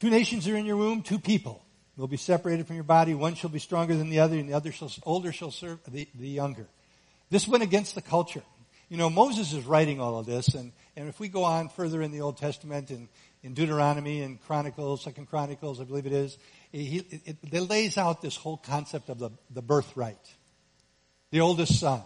Two 0.00 0.10
nations 0.10 0.46
are 0.48 0.56
in 0.56 0.66
your 0.66 0.76
womb, 0.76 1.02
two 1.02 1.18
people 1.18 1.64
will 1.96 2.06
be 2.06 2.16
separated 2.16 2.66
from 2.66 2.76
your 2.76 2.84
body. 2.84 3.14
One 3.14 3.34
shall 3.34 3.50
be 3.50 3.58
stronger 3.58 3.96
than 3.96 4.08
the 4.08 4.20
other, 4.20 4.36
and 4.38 4.48
the 4.48 4.54
other 4.54 4.70
shall, 4.70 4.90
older 5.04 5.32
shall 5.32 5.50
serve 5.50 5.80
the, 5.88 6.08
the 6.14 6.28
younger. 6.28 6.66
This 7.30 7.48
went 7.48 7.64
against 7.64 7.94
the 7.94 8.02
culture. 8.02 8.42
You 8.88 8.96
know, 8.96 9.10
Moses 9.10 9.52
is 9.52 9.66
writing 9.66 10.00
all 10.00 10.18
of 10.18 10.24
this, 10.24 10.54
and, 10.54 10.72
and 10.96 11.08
if 11.08 11.20
we 11.20 11.28
go 11.28 11.44
on 11.44 11.68
further 11.68 12.00
in 12.00 12.12
the 12.12 12.20
Old 12.20 12.38
Testament, 12.38 12.90
in, 12.90 13.08
in 13.42 13.52
Deuteronomy 13.52 14.22
and 14.22 14.40
Chronicles, 14.46 15.02
Second 15.02 15.28
Chronicles, 15.28 15.80
I 15.80 15.84
believe 15.84 16.06
it 16.06 16.12
is, 16.12 16.38
he, 16.72 16.98
it, 16.98 17.36
it 17.42 17.68
lays 17.68 17.98
out 17.98 18.22
this 18.22 18.36
whole 18.36 18.56
concept 18.56 19.08
of 19.08 19.18
the, 19.18 19.30
the 19.50 19.62
birthright. 19.62 20.16
The 21.30 21.40
oldest 21.40 21.78
son. 21.78 22.02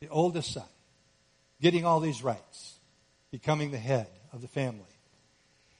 The 0.00 0.08
oldest 0.08 0.52
son. 0.52 0.64
Getting 1.60 1.84
all 1.84 2.00
these 2.00 2.22
rights. 2.22 2.74
Becoming 3.30 3.70
the 3.70 3.78
head 3.78 4.08
of 4.32 4.40
the 4.40 4.48
family. 4.48 4.84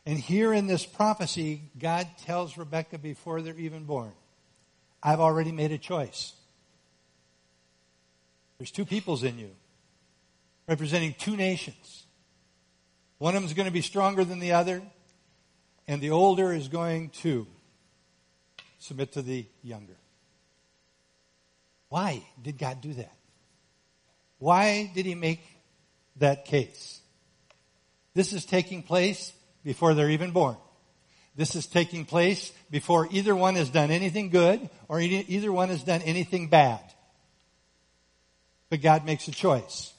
And 0.04 0.18
here 0.18 0.52
in 0.52 0.66
this 0.68 0.86
prophecy, 0.86 1.62
God 1.78 2.06
tells 2.24 2.56
Rebecca 2.56 2.96
before 2.96 3.42
they're 3.42 3.58
even 3.58 3.84
born, 3.84 4.12
I've 5.02 5.20
already 5.20 5.52
made 5.52 5.72
a 5.72 5.78
choice. 5.78 6.32
There's 8.58 8.70
two 8.70 8.84
peoples 8.86 9.24
in 9.24 9.38
you, 9.38 9.50
representing 10.68 11.14
two 11.18 11.36
nations. 11.36 12.06
One 13.18 13.34
of 13.34 13.42
them 13.42 13.48
is 13.48 13.54
going 13.54 13.66
to 13.66 13.72
be 13.72 13.82
stronger 13.82 14.24
than 14.24 14.38
the 14.38 14.52
other, 14.52 14.80
and 15.88 16.00
the 16.00 16.10
older 16.10 16.52
is 16.52 16.68
going 16.68 17.10
to 17.22 17.46
submit 18.78 19.12
to 19.12 19.22
the 19.22 19.46
younger. 19.62 19.96
Why 21.88 22.22
did 22.40 22.58
God 22.58 22.80
do 22.80 22.94
that? 22.94 23.12
Why 24.38 24.90
did 24.94 25.06
he 25.06 25.14
make 25.14 25.40
that 26.18 26.44
case? 26.44 27.00
This 28.14 28.32
is 28.32 28.44
taking 28.44 28.82
place 28.82 29.32
before 29.62 29.94
they're 29.94 30.10
even 30.10 30.30
born. 30.30 30.56
This 31.36 31.54
is 31.54 31.66
taking 31.66 32.06
place 32.06 32.50
before 32.70 33.08
either 33.10 33.36
one 33.36 33.56
has 33.56 33.68
done 33.68 33.90
anything 33.90 34.30
good 34.30 34.70
or 34.88 35.00
either 35.00 35.52
one 35.52 35.68
has 35.68 35.82
done 35.82 36.00
anything 36.02 36.48
bad. 36.48 36.80
But 38.70 38.80
God 38.80 39.04
makes 39.04 39.28
a 39.28 39.32
choice. 39.32 39.92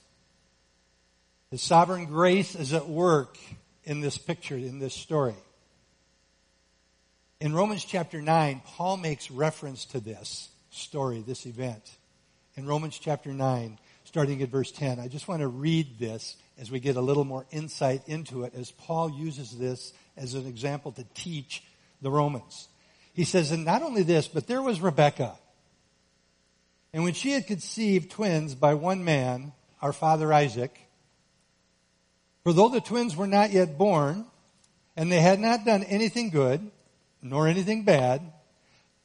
His 1.51 1.61
sovereign 1.61 2.05
grace 2.05 2.55
is 2.55 2.73
at 2.73 2.89
work 2.89 3.37
in 3.83 4.01
this 4.01 4.17
picture, 4.17 4.57
in 4.57 4.79
this 4.79 4.95
story. 4.95 5.35
In 7.39 7.53
Romans 7.53 7.85
chapter 7.85 8.21
9, 8.21 8.61
Paul 8.65 8.97
makes 8.97 9.29
reference 9.29 9.85
to 9.85 9.99
this 9.99 10.49
story, 10.71 11.23
this 11.25 11.45
event. 11.45 11.83
In 12.55 12.65
Romans 12.65 12.97
chapter 12.97 13.31
9, 13.31 13.77
starting 14.17 14.41
at 14.41 14.49
verse 14.49 14.71
10, 14.71 14.99
I 14.99 15.09
just 15.09 15.27
want 15.27 15.41
to 15.41 15.47
read 15.47 15.99
this 15.99 16.37
as 16.57 16.71
we 16.71 16.79
get 16.79 16.95
a 16.95 17.01
little 17.01 17.23
more 17.23 17.45
insight 17.51 18.01
into 18.07 18.45
it 18.45 18.53
as 18.55 18.71
Paul 18.71 19.11
uses 19.11 19.55
this 19.55 19.93
as 20.17 20.33
an 20.33 20.47
example 20.47 20.91
to 20.93 21.03
teach 21.13 21.61
the 22.01 22.09
Romans. 22.09 22.67
He 23.13 23.25
says, 23.25 23.51
and 23.51 23.63
not 23.63 23.83
only 23.83 24.01
this, 24.01 24.27
but 24.27 24.47
there 24.47 24.63
was 24.63 24.81
Rebekah. 24.81 25.37
And 26.93 27.03
when 27.03 27.13
she 27.13 27.29
had 27.29 27.45
conceived 27.45 28.09
twins 28.09 28.55
by 28.55 28.73
one 28.73 29.03
man, 29.03 29.51
our 29.83 29.93
father 29.93 30.33
Isaac, 30.33 30.75
for 32.43 32.53
though 32.53 32.69
the 32.69 32.81
twins 32.81 33.15
were 33.15 33.27
not 33.27 33.51
yet 33.51 33.77
born, 33.77 34.25
and 34.95 35.11
they 35.11 35.21
had 35.21 35.39
not 35.39 35.63
done 35.63 35.83
anything 35.83 36.31
good, 36.31 36.71
nor 37.21 37.47
anything 37.47 37.83
bad, 37.83 38.23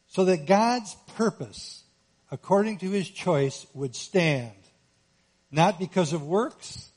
so 0.08 0.24
that 0.24 0.46
God's 0.46 0.96
purpose, 1.16 1.82
according 2.30 2.78
to 2.78 2.88
his 2.88 3.10
choice, 3.10 3.66
would 3.74 3.94
stand, 3.94 4.52
not 5.52 5.78
because 5.78 6.12
of 6.12 6.26
works, 6.26 6.90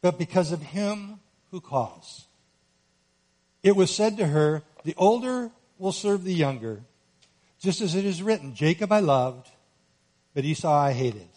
but 0.00 0.18
because 0.18 0.50
of 0.50 0.62
him 0.62 1.20
who 1.50 1.60
calls. 1.60 2.26
It 3.62 3.76
was 3.76 3.94
said 3.94 4.16
to 4.16 4.26
her, 4.26 4.62
the 4.84 4.94
older 4.96 5.50
will 5.78 5.92
serve 5.92 6.24
the 6.24 6.34
younger, 6.34 6.82
just 7.60 7.82
as 7.82 7.94
it 7.94 8.06
is 8.06 8.22
written, 8.22 8.54
Jacob 8.54 8.90
I 8.90 9.00
loved, 9.00 9.48
but 10.34 10.44
Esau 10.44 10.72
I 10.72 10.92
hated. 10.92 11.28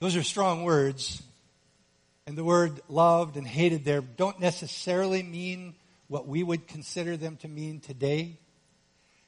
Those 0.00 0.16
are 0.16 0.22
strong 0.22 0.64
words. 0.64 1.22
And 2.26 2.36
the 2.36 2.44
word 2.44 2.80
loved 2.88 3.36
and 3.36 3.46
hated 3.46 3.84
there 3.84 4.00
don't 4.00 4.40
necessarily 4.40 5.22
mean 5.22 5.76
what 6.08 6.26
we 6.26 6.42
would 6.42 6.66
consider 6.66 7.16
them 7.16 7.36
to 7.38 7.48
mean 7.48 7.78
today. 7.78 8.38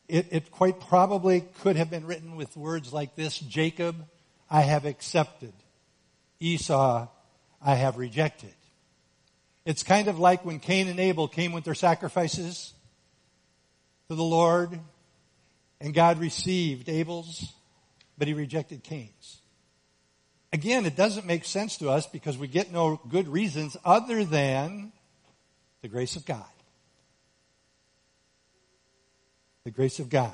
It, 0.08 0.26
it 0.30 0.50
quite 0.50 0.80
probably 0.80 1.42
could 1.60 1.76
have 1.76 1.90
been 1.90 2.06
written 2.06 2.36
with 2.36 2.56
words 2.56 2.92
like 2.92 3.14
this 3.14 3.38
Jacob, 3.38 3.96
I 4.50 4.62
have 4.62 4.86
accepted. 4.86 5.52
Esau, 6.40 7.08
I 7.60 7.74
have 7.74 7.98
rejected. 7.98 8.54
It's 9.66 9.82
kind 9.82 10.08
of 10.08 10.18
like 10.18 10.44
when 10.44 10.60
Cain 10.60 10.88
and 10.88 10.98
Abel 10.98 11.28
came 11.28 11.52
with 11.52 11.64
their 11.64 11.74
sacrifices 11.74 12.72
to 14.08 14.14
the 14.14 14.22
Lord, 14.22 14.78
and 15.80 15.92
God 15.92 16.18
received 16.18 16.88
Abel's, 16.88 17.52
but 18.16 18.28
he 18.28 18.34
rejected 18.34 18.82
Cain's. 18.82 19.42
Again, 20.52 20.86
it 20.86 20.96
doesn't 20.96 21.26
make 21.26 21.44
sense 21.44 21.76
to 21.78 21.90
us 21.90 22.06
because 22.06 22.38
we 22.38 22.48
get 22.48 22.72
no 22.72 22.98
good 23.10 23.28
reasons 23.28 23.76
other 23.84 24.24
than 24.24 24.92
the 25.82 25.88
grace 25.88 26.16
of 26.16 26.24
God. 26.24 26.46
The 29.68 29.74
grace 29.74 29.98
of 29.98 30.08
God. 30.08 30.32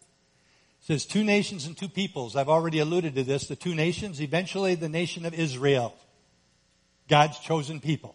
It 0.00 0.86
says 0.86 1.06
two 1.06 1.24
nations 1.24 1.66
and 1.66 1.76
two 1.76 1.88
peoples. 1.88 2.36
I've 2.36 2.48
already 2.48 2.78
alluded 2.78 3.16
to 3.16 3.24
this. 3.24 3.48
The 3.48 3.56
two 3.56 3.74
nations, 3.74 4.20
eventually 4.20 4.76
the 4.76 4.88
nation 4.88 5.26
of 5.26 5.34
Israel. 5.34 5.92
God's 7.08 7.36
chosen 7.40 7.80
people. 7.80 8.14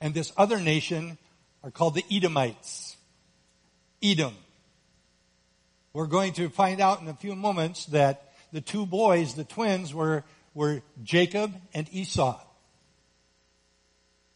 And 0.00 0.14
this 0.14 0.32
other 0.38 0.58
nation 0.58 1.18
are 1.62 1.70
called 1.70 1.94
the 1.94 2.06
Edomites. 2.10 2.96
Edom. 4.02 4.34
We're 5.92 6.06
going 6.06 6.32
to 6.32 6.48
find 6.48 6.80
out 6.80 7.02
in 7.02 7.08
a 7.08 7.14
few 7.14 7.36
moments 7.36 7.84
that 7.84 8.32
the 8.50 8.62
two 8.62 8.86
boys, 8.86 9.34
the 9.34 9.44
twins, 9.44 9.92
were, 9.92 10.24
were 10.54 10.80
Jacob 11.02 11.52
and 11.74 11.86
Esau. 11.92 12.40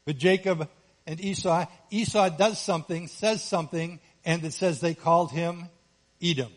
But 0.04 0.18
Jacob 0.18 0.68
and 1.06 1.20
Esau, 1.20 1.66
Esau 1.90 2.28
does 2.30 2.60
something, 2.60 3.06
says 3.06 3.42
something, 3.42 4.00
and 4.24 4.44
it 4.44 4.52
says 4.52 4.80
they 4.80 4.94
called 4.94 5.30
him 5.30 5.66
Edom. 6.22 6.52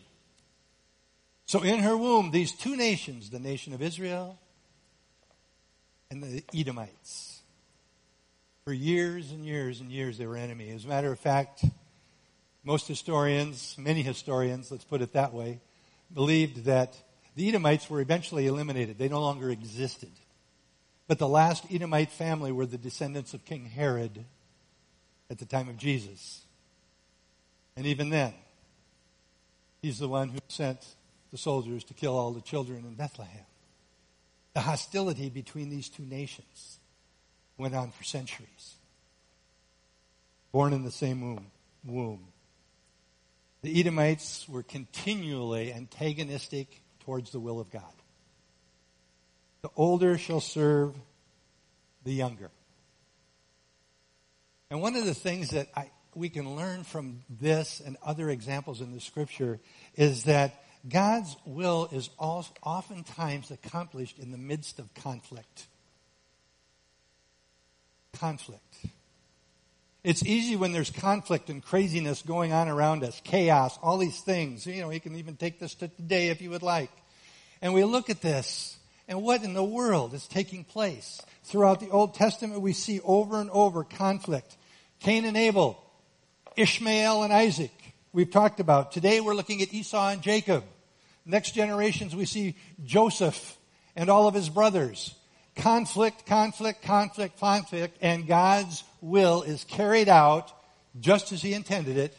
So 1.46 1.62
in 1.62 1.80
her 1.80 1.96
womb, 1.96 2.30
these 2.30 2.52
two 2.52 2.76
nations, 2.76 3.30
the 3.30 3.38
nation 3.38 3.72
of 3.72 3.82
Israel 3.82 4.38
and 6.10 6.22
the 6.22 6.42
Edomites, 6.54 7.40
for 8.64 8.72
years 8.72 9.30
and 9.30 9.44
years 9.44 9.80
and 9.80 9.90
years 9.90 10.18
they 10.18 10.26
were 10.26 10.36
enemies. 10.36 10.74
As 10.74 10.84
a 10.84 10.88
matter 10.88 11.12
of 11.12 11.18
fact, 11.18 11.64
most 12.64 12.86
historians, 12.86 13.74
many 13.78 14.02
historians, 14.02 14.70
let's 14.70 14.84
put 14.84 15.00
it 15.00 15.12
that 15.14 15.32
way, 15.32 15.60
believed 16.12 16.64
that 16.64 16.96
the 17.36 17.48
Edomites 17.48 17.88
were 17.88 18.00
eventually 18.00 18.46
eliminated. 18.46 18.98
They 18.98 19.08
no 19.08 19.20
longer 19.20 19.50
existed. 19.50 20.10
But 21.06 21.18
the 21.18 21.28
last 21.28 21.64
Edomite 21.72 22.10
family 22.10 22.52
were 22.52 22.66
the 22.66 22.78
descendants 22.78 23.34
of 23.34 23.44
King 23.44 23.64
Herod 23.64 24.24
at 25.30 25.38
the 25.38 25.46
time 25.46 25.68
of 25.68 25.76
Jesus. 25.76 26.42
And 27.76 27.86
even 27.86 28.10
then, 28.10 28.34
he's 29.80 29.98
the 29.98 30.08
one 30.08 30.28
who 30.28 30.40
sent 30.48 30.84
the 31.30 31.38
soldiers 31.38 31.84
to 31.84 31.94
kill 31.94 32.18
all 32.18 32.32
the 32.32 32.40
children 32.40 32.84
in 32.84 32.94
Bethlehem. 32.94 33.44
The 34.54 34.60
hostility 34.60 35.30
between 35.30 35.70
these 35.70 35.88
two 35.88 36.02
nations 36.02 36.80
went 37.56 37.74
on 37.74 37.92
for 37.92 38.02
centuries. 38.02 38.74
Born 40.50 40.72
in 40.72 40.82
the 40.82 40.90
same 40.90 41.20
womb. 41.20 41.46
womb. 41.84 42.26
The 43.62 43.78
Edomites 43.78 44.48
were 44.48 44.64
continually 44.64 45.72
antagonistic 45.72 46.82
towards 47.00 47.30
the 47.30 47.38
will 47.38 47.60
of 47.60 47.70
God. 47.70 47.82
The 49.62 49.70
older 49.76 50.18
shall 50.18 50.40
serve 50.40 50.94
the 52.04 52.12
younger. 52.12 52.50
And 54.70 54.80
one 54.80 54.94
of 54.94 55.04
the 55.04 55.14
things 55.14 55.50
that 55.50 55.68
I, 55.76 55.90
we 56.14 56.28
can 56.28 56.54
learn 56.56 56.84
from 56.84 57.22
this 57.28 57.80
and 57.84 57.96
other 58.04 58.30
examples 58.30 58.80
in 58.80 58.92
the 58.92 59.00
scripture 59.00 59.58
is 59.96 60.24
that 60.24 60.64
God's 60.88 61.36
will 61.44 61.88
is 61.92 62.08
oftentimes 62.18 63.50
accomplished 63.50 64.18
in 64.18 64.30
the 64.30 64.38
midst 64.38 64.78
of 64.78 64.92
conflict. 64.94 65.66
Conflict. 68.14 68.86
It's 70.02 70.24
easy 70.24 70.56
when 70.56 70.72
there's 70.72 70.90
conflict 70.90 71.50
and 71.50 71.62
craziness 71.62 72.22
going 72.22 72.52
on 72.52 72.68
around 72.68 73.04
us, 73.04 73.20
chaos, 73.24 73.78
all 73.82 73.98
these 73.98 74.20
things. 74.20 74.66
You 74.66 74.82
know, 74.82 74.90
you 74.90 75.00
can 75.00 75.16
even 75.16 75.36
take 75.36 75.58
this 75.58 75.74
to 75.76 75.88
today 75.88 76.28
if 76.28 76.40
you 76.40 76.50
would 76.50 76.62
like. 76.62 76.90
And 77.60 77.74
we 77.74 77.84
look 77.84 78.08
at 78.08 78.22
this 78.22 78.78
and 79.10 79.22
what 79.22 79.42
in 79.42 79.54
the 79.54 79.64
world 79.64 80.14
is 80.14 80.28
taking 80.28 80.62
place? 80.62 81.20
Throughout 81.42 81.80
the 81.80 81.90
Old 81.90 82.14
Testament, 82.14 82.60
we 82.60 82.72
see 82.72 83.00
over 83.00 83.40
and 83.40 83.50
over 83.50 83.82
conflict. 83.82 84.56
Cain 85.00 85.24
and 85.24 85.36
Abel, 85.36 85.82
Ishmael 86.56 87.22
and 87.22 87.32
Isaac, 87.32 87.72
we've 88.12 88.30
talked 88.30 88.60
about. 88.60 88.92
Today 88.92 89.20
we're 89.20 89.34
looking 89.34 89.62
at 89.62 89.72
Esau 89.72 90.10
and 90.10 90.20
Jacob. 90.20 90.62
Next 91.24 91.52
generations 91.52 92.14
we 92.14 92.26
see 92.26 92.54
Joseph 92.84 93.56
and 93.96 94.10
all 94.10 94.28
of 94.28 94.34
his 94.34 94.50
brothers. 94.50 95.14
Conflict, 95.56 96.26
conflict, 96.26 96.82
conflict, 96.82 97.40
conflict, 97.40 97.96
and 98.02 98.26
God's 98.26 98.84
will 99.00 99.42
is 99.42 99.64
carried 99.64 100.08
out 100.08 100.52
just 100.98 101.32
as 101.32 101.40
he 101.40 101.54
intended 101.54 101.96
it 101.96 102.16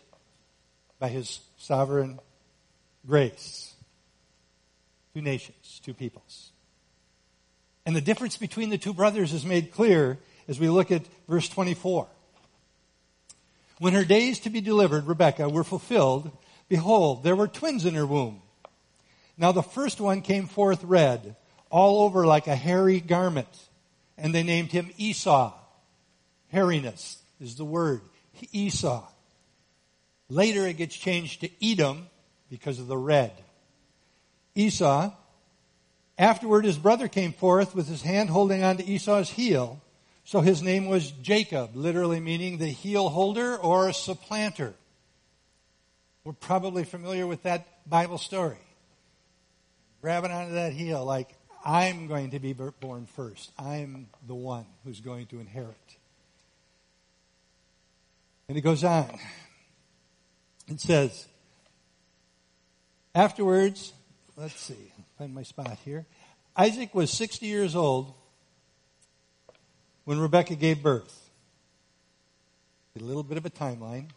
by 0.98 1.10
his 1.10 1.40
sovereign 1.58 2.20
grace. 3.06 3.76
Two 5.14 5.22
nations, 5.22 5.82
two 5.86 5.94
peoples. 5.94 6.52
And 7.86 7.96
the 7.96 8.02
difference 8.02 8.38
between 8.38 8.70
the 8.72 8.78
two 8.80 8.94
brothers 8.94 9.34
is 9.34 9.46
made 9.46 9.72
clear 9.72 10.18
as 10.48 10.60
we 10.60 10.68
look 10.70 10.92
at 10.92 11.04
verse 11.28 11.48
24. 11.48 12.08
When 13.82 13.94
her 13.94 14.06
days 14.06 14.42
to 14.42 14.52
be 14.52 14.62
delivered, 14.62 15.08
Rebekah, 15.08 15.50
were 15.50 15.64
fulfilled, 15.64 16.30
behold, 16.70 17.24
there 17.24 17.36
were 17.36 17.48
twins 17.48 17.84
in 17.84 17.96
her 17.96 18.06
womb. 18.06 18.44
Now 19.40 19.52
the 19.54 19.64
first 19.64 20.00
one 20.00 20.22
came 20.22 20.46
forth 20.46 20.84
red, 20.84 21.36
all 21.72 22.04
over 22.04 22.28
like 22.28 22.46
a 22.46 22.56
hairy 22.56 23.00
garment, 23.00 23.48
and 24.20 24.36
they 24.36 24.44
named 24.44 24.72
him 24.72 24.92
Esau. 24.98 25.52
Hairiness 26.54 27.24
is 27.40 27.56
the 27.56 27.66
word. 27.66 28.02
Esau. 28.52 29.04
Later 30.30 30.68
it 30.68 30.78
gets 30.78 30.96
changed 30.96 31.42
to 31.42 31.50
Edom 31.60 32.06
because 32.52 32.78
of 32.78 32.86
the 32.86 32.96
red. 32.96 33.32
Esau. 34.54 35.12
Afterward 36.20 36.66
his 36.66 36.78
brother 36.78 37.08
came 37.08 37.34
forth 37.34 37.74
with 37.74 37.88
his 37.88 38.04
hand 38.04 38.30
holding 38.30 38.64
onto 38.64 38.84
Esau's 38.84 39.32
heel 39.32 39.82
so 40.24 40.42
his 40.42 40.62
name 40.62 40.88
was 40.88 41.12
Jacob, 41.12 41.76
literally 41.76 42.20
meaning 42.20 42.58
the 42.58 42.68
heel 42.68 43.10
holder 43.10 43.58
or 43.58 43.92
supplanter. 43.92 44.74
We're 46.24 46.34
probably 46.34 46.84
familiar 46.84 47.26
with 47.26 47.44
that 47.44 47.90
Bible 47.90 48.18
story. 48.18 48.58
Grabbing 50.02 50.32
onto 50.32 50.54
that 50.54 50.74
heel 50.74 51.04
like, 51.04 51.30
I'm 51.64 52.08
going 52.08 52.32
to 52.32 52.40
be 52.40 52.54
born 52.54 53.06
first. 53.06 53.52
I'm 53.58 54.08
the 54.28 54.36
one 54.36 54.66
who's 54.84 55.00
going 55.00 55.28
to 55.28 55.40
inherit. 55.40 55.76
And 58.48 58.58
it 58.58 58.62
goes 58.62 58.84
on. 58.84 59.18
It 60.68 60.80
says, 60.80 61.28
afterwards, 63.14 63.94
let's 64.38 64.60
see, 64.60 64.92
find 65.18 65.34
my 65.34 65.44
spot 65.44 65.78
here. 65.84 66.06
Isaac 66.56 66.94
was 66.94 67.12
60 67.12 67.46
years 67.46 67.76
old 67.76 68.14
when 70.06 70.20
Rebecca 70.20 70.56
gave 70.56 70.82
birth. 70.82 71.30
A 73.00 73.04
little 73.04 73.24
bit 73.24 73.38
of 73.38 73.46
a 73.46 73.50
timeline. 73.50 74.10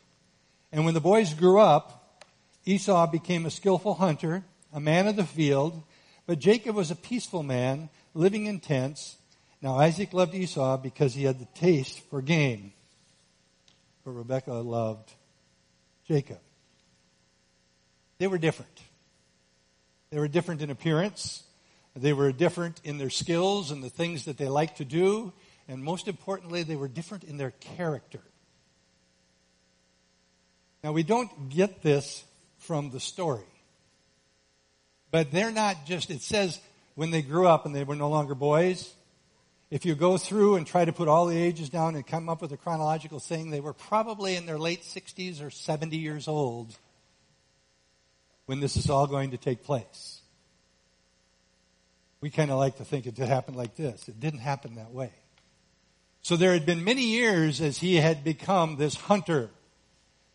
And 0.73 0.85
when 0.85 0.95
the 0.95 1.01
boys 1.01 1.33
grew 1.35 1.61
up, 1.61 2.23
Esau 2.65 3.07
became 3.07 3.47
a 3.47 3.51
skillful 3.51 3.95
hunter, 3.95 4.45
a 4.73 4.81
man 4.81 5.07
of 5.07 5.17
the 5.17 5.25
field, 5.25 5.83
but 6.27 6.39
Jacob 6.39 6.75
was 6.75 6.91
a 6.91 6.97
peaceful 6.97 7.43
man, 7.43 7.91
living 8.15 8.47
in 8.47 8.59
tents. 8.59 9.17
Now 9.63 9.77
Isaac 9.77 10.13
loved 10.13 10.35
Esau 10.35 10.79
because 10.79 11.15
he 11.15 11.25
had 11.25 11.39
the 11.39 11.49
taste 11.55 12.01
for 12.11 12.23
game, 12.23 12.73
but 14.05 14.13
Rebekah 14.13 14.53
loved 14.53 15.13
Jacob. 16.09 16.41
They 18.19 18.27
were 18.27 18.39
different. 18.39 18.81
They 20.11 20.19
were 20.19 20.29
different 20.29 20.63
in 20.63 20.71
appearance. 20.71 21.43
They 21.97 22.13
were 22.13 22.33
different 22.33 22.81
in 22.85 22.99
their 22.99 23.11
skills 23.11 23.71
and 23.71 23.83
the 23.83 23.91
things 23.91 24.25
that 24.25 24.39
they 24.39 24.49
liked 24.49 24.79
to 24.79 24.85
do. 24.85 25.33
And 25.69 25.83
most 25.83 26.09
importantly, 26.09 26.63
they 26.63 26.77
were 26.77 26.89
different 26.89 27.25
in 27.25 27.37
their 27.37 27.53
character. 27.53 28.21
Now, 30.83 30.93
we 30.93 31.03
don't 31.03 31.49
get 31.49 31.83
this 31.83 32.23
from 32.59 32.91
the 32.91 33.01
story. 33.01 33.45
But 35.11 35.31
they're 35.31 35.53
not 35.53 35.87
just, 35.87 36.11
it 36.11 36.21
says 36.21 36.61
when 36.95 37.11
they 37.11 37.23
grew 37.23 37.47
up 37.47 37.67
and 37.67 37.75
they 37.75 37.85
were 37.85 37.95
no 37.95 38.09
longer 38.11 38.35
boys. 38.35 38.93
If 39.71 39.87
you 39.87 39.95
go 39.95 40.19
through 40.19 40.57
and 40.57 40.67
try 40.67 40.85
to 40.85 40.93
put 40.93 41.09
all 41.09 41.27
the 41.27 41.37
ages 41.37 41.69
down 41.69 41.95
and 41.95 42.07
come 42.07 42.29
up 42.29 42.43
with 42.43 42.53
a 42.53 42.57
chronological 42.57 43.19
thing, 43.19 43.51
they 43.51 43.61
were 43.61 43.73
probably 43.73 44.37
in 44.37 44.45
their 44.45 44.59
late 44.59 44.83
60s 44.83 45.43
or 45.43 45.51
70 45.51 45.97
years 45.97 46.29
old 46.29 46.77
when 48.47 48.61
this 48.61 48.77
is 48.77 48.91
all 48.91 49.07
going 49.07 49.31
to 49.31 49.39
take 49.39 49.65
place. 49.65 50.21
We 52.21 52.31
kind 52.31 52.51
of 52.51 52.59
like 52.59 52.77
to 52.77 52.85
think 52.85 53.07
it 53.07 53.15
did 53.15 53.29
happen 53.29 53.55
like 53.55 53.75
this. 53.75 54.09
It 54.09 54.21
didn't 54.21 54.41
happen 54.41 54.77
that 54.77 54.93
way. 54.93 55.13
So 56.25 56.37
there 56.37 56.55
had 56.55 56.65
been 56.65 56.85
many 56.85 57.03
years 57.03 57.61
as 57.61 57.77
he 57.77 57.97
had 57.97 58.25
become 58.25 58.77
this 58.77 58.95
hunter, 58.95 59.51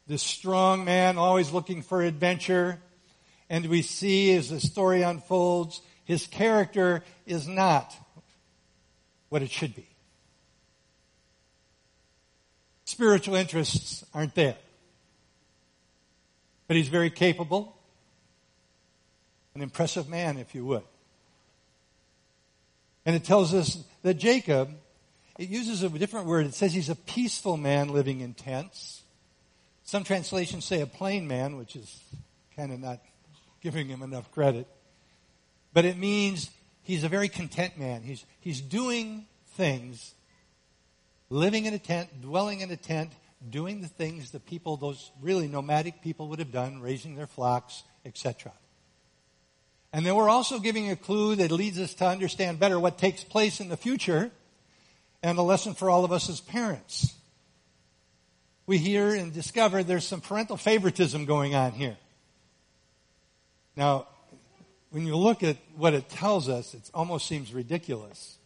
this 0.06 0.21
strong 0.21 0.86
man, 0.86 1.17
always 1.17 1.52
looking 1.52 1.82
for 1.82 2.04
adventure. 2.04 2.80
And 3.49 3.65
we 3.65 3.82
see 3.82 4.36
as 4.36 4.52
the 4.52 4.60
story 4.60 5.02
unfolds, 5.02 5.82
his 6.06 6.28
character 6.28 7.04
is 7.25 7.47
not 7.47 7.91
what 9.30 9.41
it 9.41 9.49
should 9.49 9.75
be. 9.75 9.88
Spiritual 12.86 13.34
interests 13.34 14.06
aren't 14.13 14.36
there. 14.36 14.58
But 16.67 16.78
he's 16.78 16.89
very 16.89 17.10
capable. 17.10 17.75
An 19.56 19.63
impressive 19.63 20.08
man, 20.08 20.38
if 20.38 20.54
you 20.54 20.65
would. 20.65 20.84
And 23.08 23.15
it 23.15 23.23
tells 23.23 23.56
us 23.56 23.84
that 24.04 24.19
Jacob, 24.19 24.69
it 25.39 25.47
uses 25.47 25.84
a 25.84 25.89
different 25.89 26.28
word. 26.28 26.45
It 26.45 26.54
says 26.54 26.73
he's 26.73 26.89
a 26.89 26.95
peaceful 26.95 27.56
man 27.56 27.88
living 27.88 28.19
in 28.19 28.34
tents. 28.34 29.02
Some 29.86 30.04
translations 30.04 30.65
say 30.65 30.82
a 30.82 30.86
plain 30.86 31.30
man, 31.30 31.56
which 31.56 31.78
is 31.78 31.97
kind 32.58 32.73
of 32.73 32.80
not 32.82 32.99
giving 33.62 33.88
him 33.88 34.04
enough 34.04 34.30
credit. 34.34 34.67
But 35.71 35.86
it 35.86 35.97
means 35.97 36.52
he's 36.84 37.06
a 37.06 37.08
very 37.08 37.30
content 37.30 37.80
man. 37.80 38.02
He's, 38.04 38.25
he's 38.41 38.60
doing 38.60 39.28
things, 39.56 40.13
living 41.30 41.65
in 41.65 41.73
a 41.73 41.80
tent, 41.80 42.21
dwelling 42.21 42.60
in 42.60 42.69
a 42.69 42.78
tent, 42.78 43.12
doing 43.49 43.80
the 43.80 43.88
things 43.88 44.32
that 44.32 44.45
people, 44.45 44.75
those 44.75 45.10
really 45.21 45.47
nomadic 45.47 46.02
people 46.02 46.28
would 46.28 46.39
have 46.39 46.52
done, 46.52 46.82
raising 46.82 47.15
their 47.15 47.28
flocks, 47.28 47.84
etc. 48.04 48.52
And 49.93 50.06
then 50.06 50.15
we're 50.15 50.28
also 50.28 50.60
giving 50.60 50.91
a 50.91 50.97
clue 50.97 51.36
that 51.36 51.49
leads 51.49 51.80
us 51.80 51.93
to 51.95 52.08
understand 52.08 52.60
better 52.60 52.78
what 52.78 52.97
takes 52.97 53.23
place 53.23 53.62
in 53.62 53.69
the 53.69 53.78
future 53.78 54.32
and 55.21 55.38
a 55.38 55.41
lesson 55.41 55.73
for 55.73 55.89
all 55.89 56.05
of 56.05 56.12
us 56.12 56.29
as 56.29 56.39
parents. 56.39 57.13
We 58.65 58.77
hear 58.77 59.15
and 59.15 59.34
discover 59.34 59.84
there's 59.84 60.08
some 60.08 60.21
parental 60.21 60.58
favoritism 60.58 61.25
going 61.25 61.55
on 61.55 61.71
here. 61.71 61.97
Now, 63.75 64.08
when 64.91 65.05
you 65.05 65.15
look 65.15 65.43
at 65.43 65.58
what 65.75 65.93
it 65.93 66.10
tells 66.10 66.49
us, 66.49 66.73
it 66.73 66.89
almost 66.93 67.27
seems 67.27 67.53
ridiculous. 67.53 68.38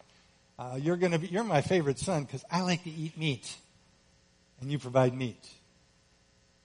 Uh, 0.58 0.78
you're 0.80 0.98
going 0.98 1.12
to 1.12 1.20
be, 1.20 1.28
you're 1.28 1.44
my 1.44 1.62
favorite 1.62 2.00
son 2.00 2.24
because 2.24 2.44
I 2.52 2.62
like 2.62 2.84
to 2.84 2.90
eat 2.90 3.18
meat, 3.18 3.56
and 4.62 4.72
you 4.72 4.80
provide 4.80 5.14
meat. 5.14 5.50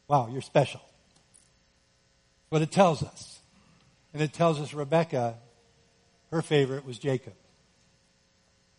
Wow, 0.06 0.28
you're 0.30 0.42
special. 0.42 0.80
But 2.50 2.62
it 2.62 2.70
tells 2.70 3.02
us. 3.02 3.40
And 4.14 4.22
it 4.22 4.32
tells 4.32 4.60
us 4.60 4.72
Rebecca, 4.72 5.34
her 6.30 6.42
favorite 6.42 6.84
was 6.84 6.98
Jacob. 6.98 7.34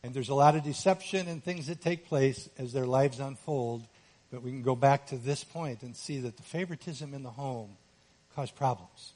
And 0.03 0.13
there's 0.13 0.29
a 0.29 0.35
lot 0.35 0.55
of 0.55 0.63
deception 0.63 1.27
and 1.27 1.43
things 1.43 1.67
that 1.67 1.81
take 1.81 2.07
place 2.07 2.49
as 2.57 2.71
their 2.73 2.85
lives 2.85 3.19
unfold. 3.19 3.85
But 4.31 4.43
we 4.43 4.51
can 4.51 4.61
go 4.61 4.75
back 4.75 5.07
to 5.07 5.17
this 5.17 5.43
point 5.43 5.81
and 5.81 5.95
see 5.95 6.19
that 6.19 6.37
the 6.37 6.43
favoritism 6.43 7.13
in 7.13 7.23
the 7.23 7.29
home 7.29 7.71
caused 8.35 8.55
problems. 8.55 9.13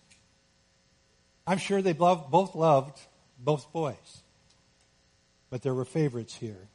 I'm 1.45 1.57
sure 1.57 1.81
they 1.81 1.93
loved, 1.93 2.31
both 2.31 2.55
loved 2.55 2.99
both 3.39 3.71
boys. 3.71 4.21
But 5.49 5.61
there 5.61 5.73
were 5.73 5.85
favorites 5.85 6.35
here. 6.35 6.67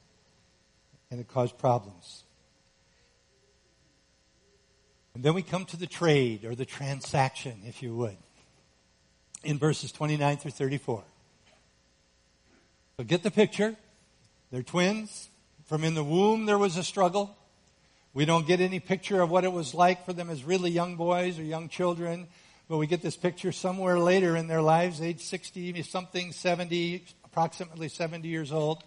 And 1.11 1.21
it 1.21 1.29
caused 1.29 1.59
problems. 1.59 2.25
And 5.15 5.25
then 5.25 5.35
we 5.35 5.43
come 5.43 5.65
to 5.67 5.77
the 5.77 5.87
trade 5.87 6.45
or 6.45 6.55
the 6.55 6.67
transaction, 6.67 7.63
if 7.65 7.83
you 7.83 7.95
would 7.97 8.17
in 9.45 9.59
verses 9.59 9.93
29 9.93 10.37
through 10.37 10.51
34. 10.51 11.05
So 12.97 13.05
get 13.05 13.23
the 13.23 13.31
picture. 13.31 13.77
They're 14.51 14.63
twins. 14.63 15.29
From 15.67 15.85
in 15.85 15.95
the 15.95 16.05
womb, 16.05 16.47
there 16.47 16.59
was 16.59 16.77
a 16.77 16.83
struggle. 16.83 17.37
We 18.15 18.25
don't 18.25 18.47
get 18.47 18.61
any 18.61 18.81
picture 18.81 19.21
of 19.21 19.31
what 19.31 19.45
it 19.45 19.53
was 19.53 19.75
like 19.75 20.07
for 20.07 20.13
them 20.13 20.31
as 20.31 20.43
really 20.43 20.71
young 20.71 20.97
boys 20.97 21.39
or 21.39 21.43
young 21.43 21.69
children, 21.69 22.27
but 22.69 22.79
we 22.79 22.87
get 22.87 23.03
this 23.03 23.17
picture 23.17 23.53
somewhere 23.53 23.99
later 23.99 24.35
in 24.35 24.49
their 24.49 24.63
lives, 24.63 25.01
age 25.01 25.21
60, 25.21 25.83
something, 25.83 26.33
70, 26.33 27.05
approximately 27.25 27.89
70 27.89 28.27
years 28.27 28.51
old. 28.51 28.83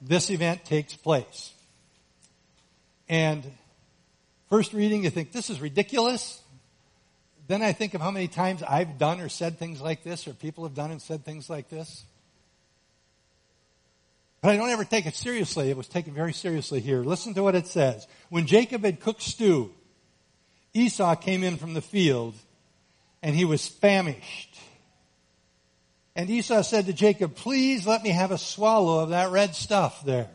This 0.00 0.30
event 0.30 0.64
takes 0.64 0.94
place. 0.94 1.52
And 3.08 3.44
first 4.48 4.72
reading, 4.72 5.04
you 5.04 5.10
think, 5.10 5.32
this 5.32 5.50
is 5.50 5.60
ridiculous. 5.60 6.42
Then 7.46 7.62
I 7.62 7.72
think 7.72 7.94
of 7.94 8.00
how 8.00 8.10
many 8.10 8.28
times 8.28 8.62
I've 8.62 8.98
done 8.98 9.20
or 9.20 9.28
said 9.28 9.58
things 9.58 9.80
like 9.80 10.02
this, 10.02 10.26
or 10.26 10.32
people 10.32 10.64
have 10.64 10.74
done 10.74 10.90
and 10.90 11.00
said 11.00 11.24
things 11.24 11.48
like 11.48 11.68
this. 11.68 12.04
But 14.40 14.52
I 14.52 14.56
don't 14.56 14.70
ever 14.70 14.84
take 14.84 15.06
it 15.06 15.16
seriously. 15.16 15.70
It 15.70 15.76
was 15.76 15.88
taken 15.88 16.14
very 16.14 16.32
seriously 16.32 16.80
here. 16.80 17.02
Listen 17.02 17.34
to 17.34 17.42
what 17.42 17.54
it 17.54 17.66
says. 17.66 18.06
When 18.28 18.46
Jacob 18.46 18.84
had 18.84 19.00
cooked 19.00 19.22
stew, 19.22 19.72
Esau 20.74 21.16
came 21.16 21.42
in 21.42 21.56
from 21.56 21.74
the 21.74 21.80
field, 21.80 22.34
and 23.22 23.34
he 23.34 23.44
was 23.44 23.66
famished. 23.66 24.56
And 26.14 26.30
Esau 26.30 26.62
said 26.62 26.86
to 26.86 26.92
Jacob, 26.92 27.34
Please 27.34 27.86
let 27.86 28.02
me 28.02 28.10
have 28.10 28.30
a 28.30 28.38
swallow 28.38 29.00
of 29.00 29.10
that 29.10 29.30
red 29.30 29.54
stuff 29.54 30.04
there, 30.04 30.28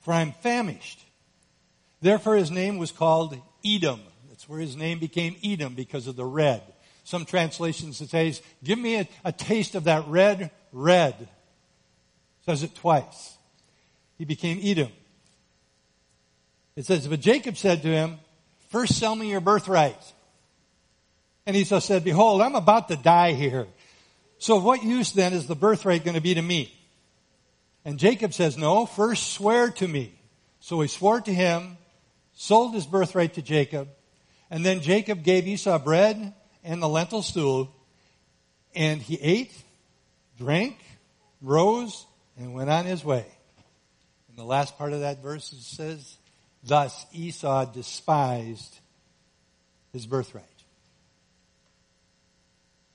for 0.00 0.12
I'm 0.12 0.32
famished. 0.32 1.00
Therefore 2.00 2.36
his 2.36 2.50
name 2.50 2.78
was 2.78 2.92
called 2.92 3.36
Edom 3.64 4.00
That's 4.28 4.48
where 4.48 4.60
his 4.60 4.76
name 4.76 4.98
became 4.98 5.36
Edom 5.44 5.74
because 5.74 6.06
of 6.06 6.16
the 6.16 6.24
red. 6.24 6.62
Some 7.04 7.24
translations 7.24 8.00
it 8.00 8.10
says, 8.10 8.42
give 8.62 8.78
me 8.78 8.96
a, 8.96 9.08
a 9.24 9.32
taste 9.32 9.74
of 9.74 9.84
that 9.84 10.06
red, 10.08 10.50
red. 10.72 11.28
Says 12.48 12.62
it 12.62 12.74
twice. 12.76 13.36
He 14.16 14.24
became 14.24 14.58
Edom. 14.62 14.88
It 16.76 16.86
says, 16.86 17.06
but 17.06 17.20
Jacob 17.20 17.58
said 17.58 17.82
to 17.82 17.88
him, 17.88 18.20
first 18.70 18.96
sell 18.96 19.14
me 19.14 19.28
your 19.28 19.42
birthright. 19.42 20.00
And 21.44 21.54
Esau 21.54 21.80
said, 21.80 22.04
behold, 22.04 22.40
I'm 22.40 22.54
about 22.54 22.88
to 22.88 22.96
die 22.96 23.34
here. 23.34 23.66
So 24.38 24.56
what 24.56 24.82
use 24.82 25.12
then 25.12 25.34
is 25.34 25.46
the 25.46 25.54
birthright 25.54 26.04
going 26.04 26.14
to 26.14 26.22
be 26.22 26.32
to 26.32 26.40
me? 26.40 26.72
And 27.84 27.98
Jacob 27.98 28.32
says, 28.32 28.56
no, 28.56 28.86
first 28.86 29.34
swear 29.34 29.68
to 29.72 29.86
me. 29.86 30.18
So 30.60 30.80
he 30.80 30.88
swore 30.88 31.20
to 31.20 31.34
him, 31.34 31.76
sold 32.32 32.72
his 32.72 32.86
birthright 32.86 33.34
to 33.34 33.42
Jacob, 33.42 33.90
and 34.50 34.64
then 34.64 34.80
Jacob 34.80 35.22
gave 35.22 35.46
Esau 35.46 35.78
bread 35.78 36.32
and 36.64 36.82
the 36.82 36.88
lentil 36.88 37.20
stew, 37.20 37.68
and 38.74 39.02
he 39.02 39.16
ate, 39.20 39.52
drank, 40.38 40.78
rose, 41.42 42.06
and 42.38 42.54
went 42.54 42.70
on 42.70 42.86
his 42.86 43.04
way. 43.04 43.26
And 44.28 44.38
the 44.38 44.44
last 44.44 44.78
part 44.78 44.92
of 44.92 45.00
that 45.00 45.22
verse 45.22 45.52
says, 45.60 46.16
Thus 46.62 47.06
Esau 47.12 47.66
despised 47.66 48.78
his 49.92 50.06
birthright. 50.06 50.44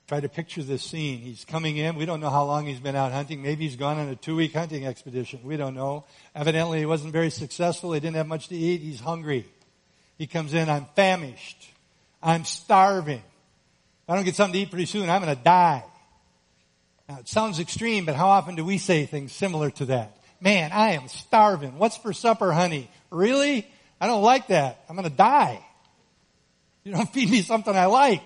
Try 0.06 0.20
to 0.20 0.28
picture 0.28 0.62
this 0.62 0.82
scene. 0.82 1.20
He's 1.20 1.46
coming 1.46 1.78
in. 1.78 1.96
We 1.96 2.04
don't 2.04 2.20
know 2.20 2.28
how 2.28 2.44
long 2.44 2.66
he's 2.66 2.80
been 2.80 2.94
out 2.94 3.12
hunting. 3.12 3.42
Maybe 3.42 3.64
he's 3.64 3.76
gone 3.76 3.98
on 3.98 4.08
a 4.08 4.16
two 4.16 4.36
week 4.36 4.52
hunting 4.52 4.86
expedition. 4.86 5.40
We 5.42 5.56
don't 5.56 5.74
know. 5.74 6.04
Evidently 6.34 6.78
he 6.78 6.86
wasn't 6.86 7.12
very 7.12 7.30
successful. 7.30 7.92
He 7.92 8.00
didn't 8.00 8.16
have 8.16 8.26
much 8.26 8.48
to 8.48 8.56
eat. 8.56 8.82
He's 8.82 9.00
hungry. 9.00 9.46
He 10.18 10.26
comes 10.26 10.52
in, 10.52 10.68
I'm 10.68 10.86
famished. 10.94 11.70
I'm 12.22 12.44
starving. 12.44 13.18
If 13.18 14.10
I 14.10 14.14
don't 14.14 14.24
get 14.24 14.34
something 14.34 14.52
to 14.52 14.58
eat 14.60 14.70
pretty 14.70 14.86
soon, 14.86 15.08
I'm 15.08 15.22
going 15.22 15.34
to 15.34 15.42
die. 15.42 15.84
Now, 17.08 17.18
it 17.18 17.28
sounds 17.28 17.60
extreme, 17.60 18.06
but 18.06 18.14
how 18.14 18.28
often 18.28 18.54
do 18.54 18.64
we 18.64 18.78
say 18.78 19.04
things 19.04 19.32
similar 19.32 19.70
to 19.72 19.86
that? 19.86 20.16
Man, 20.40 20.72
I 20.72 20.92
am 20.92 21.08
starving. 21.08 21.78
What's 21.78 21.96
for 21.96 22.12
supper, 22.12 22.52
honey? 22.52 22.90
Really? 23.10 23.66
I 24.00 24.06
don't 24.06 24.22
like 24.22 24.48
that. 24.48 24.84
I'm 24.88 24.96
going 24.96 25.08
to 25.08 25.14
die. 25.14 25.64
You 26.82 26.92
don't 26.92 27.08
feed 27.12 27.30
me 27.30 27.42
something 27.42 27.74
I 27.74 27.86
like. 27.86 28.22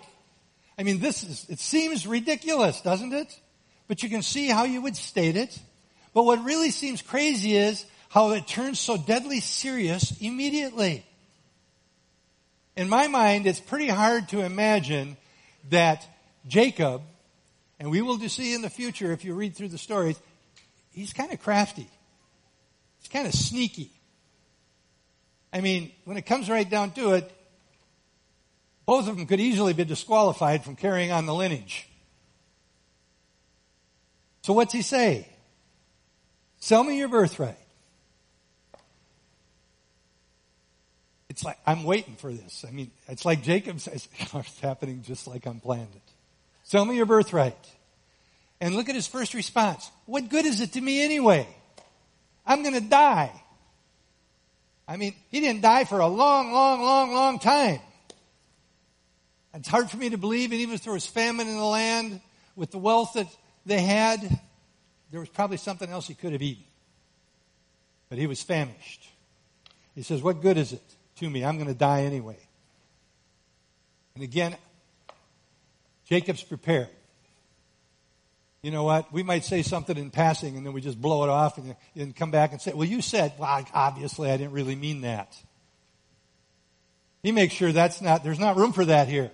I 0.79 0.85
mean, 0.85 1.01
this 1.01 1.25
is, 1.25 1.47
it 1.49 1.59
seems 1.59 2.07
ridiculous, 2.07 2.81
doesn't 2.81 3.13
it? 3.13 3.41
But 3.89 4.03
you 4.03 4.09
can 4.09 4.23
see 4.23 4.49
how 4.49 4.65
you 4.65 4.81
would 4.83 4.97
state 4.97 5.37
it. 5.37 5.59
But 6.15 6.25
what 6.25 6.45
really 6.45 6.71
seems 6.71 7.03
crazy 7.03 7.57
is 7.57 7.85
how 8.09 8.31
it 8.31 8.47
turns 8.47 8.79
so 8.79 8.97
deadly 8.97 9.41
serious 9.41 10.17
immediately. 10.21 11.05
In 12.77 12.89
my 12.89 13.09
mind, 13.09 13.47
it's 13.47 13.61
pretty 13.61 13.89
hard 13.89 14.29
to 14.29 14.41
imagine 14.41 15.17
that 15.71 16.07
Jacob, 16.47 17.03
and 17.81 17.91
we 17.91 18.03
will 18.03 18.19
see 18.29 18.55
in 18.55 18.63
the 18.63 18.71
future 18.71 19.13
if 19.13 19.25
you 19.25 19.35
read 19.35 19.55
through 19.55 19.69
the 19.69 19.79
stories, 19.79 20.21
he's 20.91 21.13
kind 21.13 21.33
of 21.33 21.41
crafty. 21.41 21.89
He's 23.01 23.09
kind 23.09 23.27
of 23.27 23.35
sneaky. 23.35 23.93
I 25.53 25.61
mean, 25.61 25.93
when 26.05 26.17
it 26.17 26.27
comes 26.27 26.51
right 26.51 26.69
down 26.69 26.91
to 26.93 27.13
it, 27.15 27.31
both 28.85 29.09
of 29.09 29.17
them 29.17 29.27
could 29.27 29.41
easily 29.41 29.75
be 29.75 29.85
disqualified 29.85 30.65
from 30.65 30.77
carrying 30.77 31.13
on 31.13 31.27
the 31.27 31.35
lineage. 31.35 31.89
So 34.43 34.55
what's 34.55 34.73
he 34.73 34.83
say? 34.83 35.29
Sell 36.59 36.83
me 36.83 36.99
your 36.99 37.09
birthright. 37.09 37.59
It's 41.29 41.45
like, 41.45 41.59
I'm 41.67 41.85
waiting 41.85 42.17
for 42.17 42.33
this. 42.33 42.65
I 42.67 42.73
mean, 42.73 42.91
it's 43.07 43.25
like 43.25 43.43
Jacob 43.43 43.79
says, 43.81 44.09
it's 44.19 44.61
happening 44.61 45.03
just 45.03 45.27
like 45.27 45.47
I'm 45.47 45.61
planned. 45.61 45.89
Sell 46.69 46.85
me 46.85 46.97
your 46.97 47.07
birthright. 47.07 47.57
And 48.61 48.75
look 48.75 48.91
at 48.91 48.95
his 48.95 49.07
first 49.07 49.33
response. 49.33 49.91
What 50.05 50.29
good 50.29 50.45
is 50.45 50.61
it 50.61 50.75
to 50.75 50.81
me 50.83 51.03
anyway? 51.03 51.49
I'm 52.45 52.63
gonna 52.63 52.83
die. 52.83 53.33
I 54.87 54.99
mean, 54.99 55.15
he 55.31 55.41
didn't 55.41 55.63
die 55.63 55.85
for 55.85 55.99
a 55.99 56.07
long, 56.07 56.53
long, 56.53 56.83
long, 56.83 57.15
long 57.15 57.39
time. 57.39 57.81
It's 59.55 59.69
hard 59.69 59.91
for 59.91 59.97
me 59.97 60.11
to 60.11 60.19
believe, 60.19 60.53
and 60.53 60.61
even 60.61 60.75
if 60.75 60.85
there 60.85 60.93
was 60.93 61.07
famine 61.07 61.49
in 61.49 61.57
the 61.57 61.65
land, 61.65 62.21
with 62.55 62.71
the 62.71 62.79
wealth 62.79 63.15
that 63.15 63.29
they 63.65 63.81
had, 63.81 64.21
there 65.11 65.21
was 65.21 65.31
probably 65.31 65.57
something 65.57 65.89
else 65.89 66.07
he 66.07 66.15
could 66.15 66.33
have 66.33 66.43
eaten. 66.43 66.65
But 68.11 68.19
he 68.19 68.27
was 68.27 68.43
famished. 68.43 69.09
He 69.95 70.03
says, 70.03 70.23
What 70.23 70.43
good 70.43 70.59
is 70.59 70.75
it 70.75 70.83
to 71.17 71.31
me? 71.31 71.47
I'm 71.47 71.57
going 71.57 71.69
to 71.69 71.75
die 71.75 72.03
anyway. 72.03 72.37
And 74.15 74.23
again, 74.23 74.55
Jacob's 76.09 76.43
prepared. 76.43 76.89
You 78.63 78.71
know 78.71 78.83
what? 78.83 79.13
We 79.13 79.23
might 79.23 79.45
say 79.45 79.63
something 79.63 79.97
in 79.97 80.11
passing 80.11 80.57
and 80.57 80.67
then 80.67 80.73
we 80.73 80.81
just 80.81 81.01
blow 81.01 81.23
it 81.23 81.29
off 81.29 81.59
and, 81.59 81.77
and 81.95 82.17
come 82.17 82.31
back 82.31 82.53
and 82.53 82.61
say, 82.61 82.73
Well, 82.73 82.89
you 82.89 83.03
said, 83.03 83.33
well, 83.39 83.65
obviously 83.73 84.31
I 84.31 84.37
didn't 84.37 84.53
really 84.53 84.75
mean 84.75 85.03
that. 85.03 85.37
He 87.23 87.33
makes 87.33 87.55
sure 87.55 87.73
that's 87.73 88.01
not, 88.01 88.25
there's 88.25 88.39
not 88.39 88.57
room 88.57 88.73
for 88.73 88.85
that 88.85 89.09
here. 89.09 89.31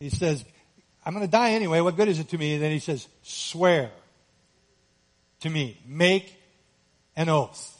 He 0.00 0.10
says, 0.10 0.44
I'm 1.04 1.14
going 1.14 1.24
to 1.24 1.30
die 1.30 1.52
anyway. 1.52 1.80
What 1.80 1.96
good 1.96 2.08
is 2.08 2.18
it 2.18 2.28
to 2.30 2.38
me? 2.38 2.54
And 2.54 2.62
then 2.62 2.72
he 2.72 2.78
says, 2.78 3.06
swear 3.22 3.90
to 5.40 5.50
me. 5.50 5.80
Make 5.86 6.34
an 7.16 7.28
oath. 7.28 7.78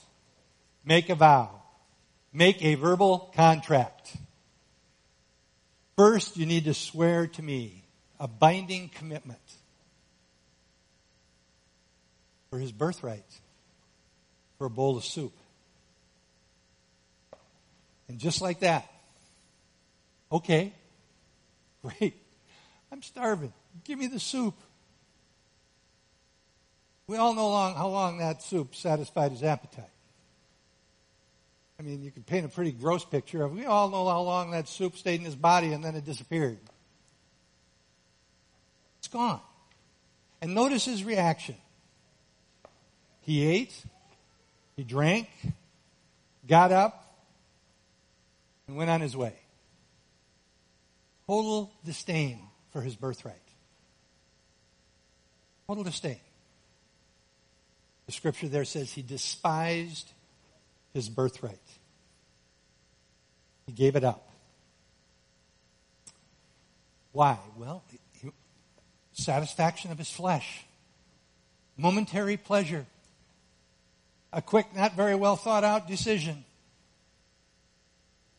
Make 0.85 1.09
a 1.09 1.15
vow. 1.15 1.51
Make 2.33 2.63
a 2.65 2.75
verbal 2.75 3.33
contract. 3.35 4.17
First, 6.01 6.39
you 6.39 6.47
need 6.47 6.65
to 6.65 6.73
swear 6.73 7.27
to 7.27 7.43
me 7.43 7.83
a 8.19 8.27
binding 8.27 8.89
commitment 8.89 9.39
for 12.49 12.59
his 12.59 12.73
birthright, 12.73 13.23
for 14.57 14.65
a 14.65 14.71
bowl 14.71 14.97
of 14.97 15.05
soup. 15.05 15.35
And 18.09 18.19
just 18.19 18.41
like 18.41 18.61
that, 18.61 18.91
okay, 20.33 20.73
Great. 21.83 22.15
I'm 22.91 23.03
starving. 23.03 23.53
Give 23.85 23.99
me 23.99 24.07
the 24.07 24.21
soup. 24.21 24.55
We 27.09 27.19
all 27.19 27.35
know 27.35 27.51
long, 27.51 27.75
how 27.75 27.89
long 27.89 28.17
that 28.21 28.43
soup 28.43 28.75
satisfied 28.75 29.33
his 29.33 29.43
appetite. 29.43 29.85
I 31.81 31.83
mean, 31.83 32.03
you 32.03 32.11
can 32.11 32.23
paint 32.23 32.45
a 32.45 32.49
pretty 32.51 32.73
gross 32.73 33.07
picture 33.07 33.43
of. 33.43 33.53
We 33.53 33.65
all 33.65 33.89
know 33.89 34.07
how 34.07 34.21
long 34.21 34.51
that 34.51 34.69
soup 34.69 34.99
stayed 34.99 35.21
in 35.21 35.25
his 35.25 35.35
body 35.35 35.73
and 35.73 35.83
then 35.83 35.97
it 35.97 36.05
disappeared. 36.05 36.59
It's 38.99 39.09
gone. 39.09 39.41
And 40.43 40.55
notice 40.55 40.85
his 40.85 41.05
reaction. 41.05 41.55
He 43.23 43.47
ate, 43.47 43.75
he 44.77 44.85
drank, 44.85 45.29
got 46.47 46.71
up, 46.71 47.17
and 48.69 48.77
went 48.77 48.91
on 48.91 49.01
his 49.01 49.17
way 49.17 49.35
total 51.27 51.73
disdain 51.85 52.41
for 52.73 52.83
his 52.83 52.97
birthright. 52.97 53.37
Total 55.67 55.85
disdain. 55.85 56.21
The 58.07 58.13
scripture 58.13 58.49
there 58.49 58.65
says 58.65 58.93
he 58.93 59.01
despised 59.01 60.11
his 60.93 61.09
birthright. 61.09 61.70
He 63.71 63.77
gave 63.77 63.95
it 63.95 64.03
up. 64.03 64.29
Why? 67.13 67.39
Well, 67.57 67.85
satisfaction 69.13 69.93
of 69.93 69.99
his 69.99 70.11
flesh, 70.11 70.65
momentary 71.77 72.37
pleasure, 72.37 72.85
a 74.33 74.43
quick, 74.43 74.75
not 74.75 74.97
very 74.97 75.15
well 75.15 75.37
thought 75.37 75.63
out 75.63 75.87
decision. 75.87 76.45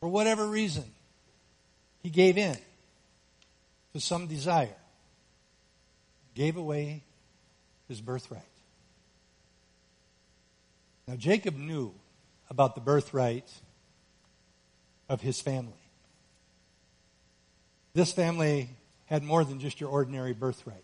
For 0.01 0.09
whatever 0.09 0.45
reason, 0.45 0.83
he 2.03 2.09
gave 2.09 2.37
in 2.37 2.57
to 3.93 4.01
some 4.01 4.27
desire, 4.27 4.75
gave 6.35 6.57
away 6.57 7.03
his 7.87 8.01
birthright. 8.01 8.41
Now, 11.07 11.15
Jacob 11.15 11.55
knew 11.55 11.93
about 12.49 12.75
the 12.75 12.81
birthright 12.81 13.49
of 15.11 15.19
his 15.19 15.41
family. 15.41 15.73
This 17.93 18.13
family 18.13 18.69
had 19.07 19.23
more 19.23 19.43
than 19.43 19.59
just 19.59 19.81
your 19.81 19.89
ordinary 19.89 20.31
birthright. 20.31 20.77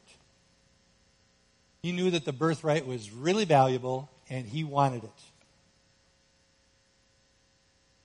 He 1.81 1.93
knew 1.93 2.11
that 2.11 2.25
the 2.25 2.33
birthright 2.33 2.85
was 2.85 3.09
really 3.09 3.45
valuable 3.45 4.09
and 4.29 4.45
he 4.45 4.65
wanted 4.65 5.05
it. 5.05 5.21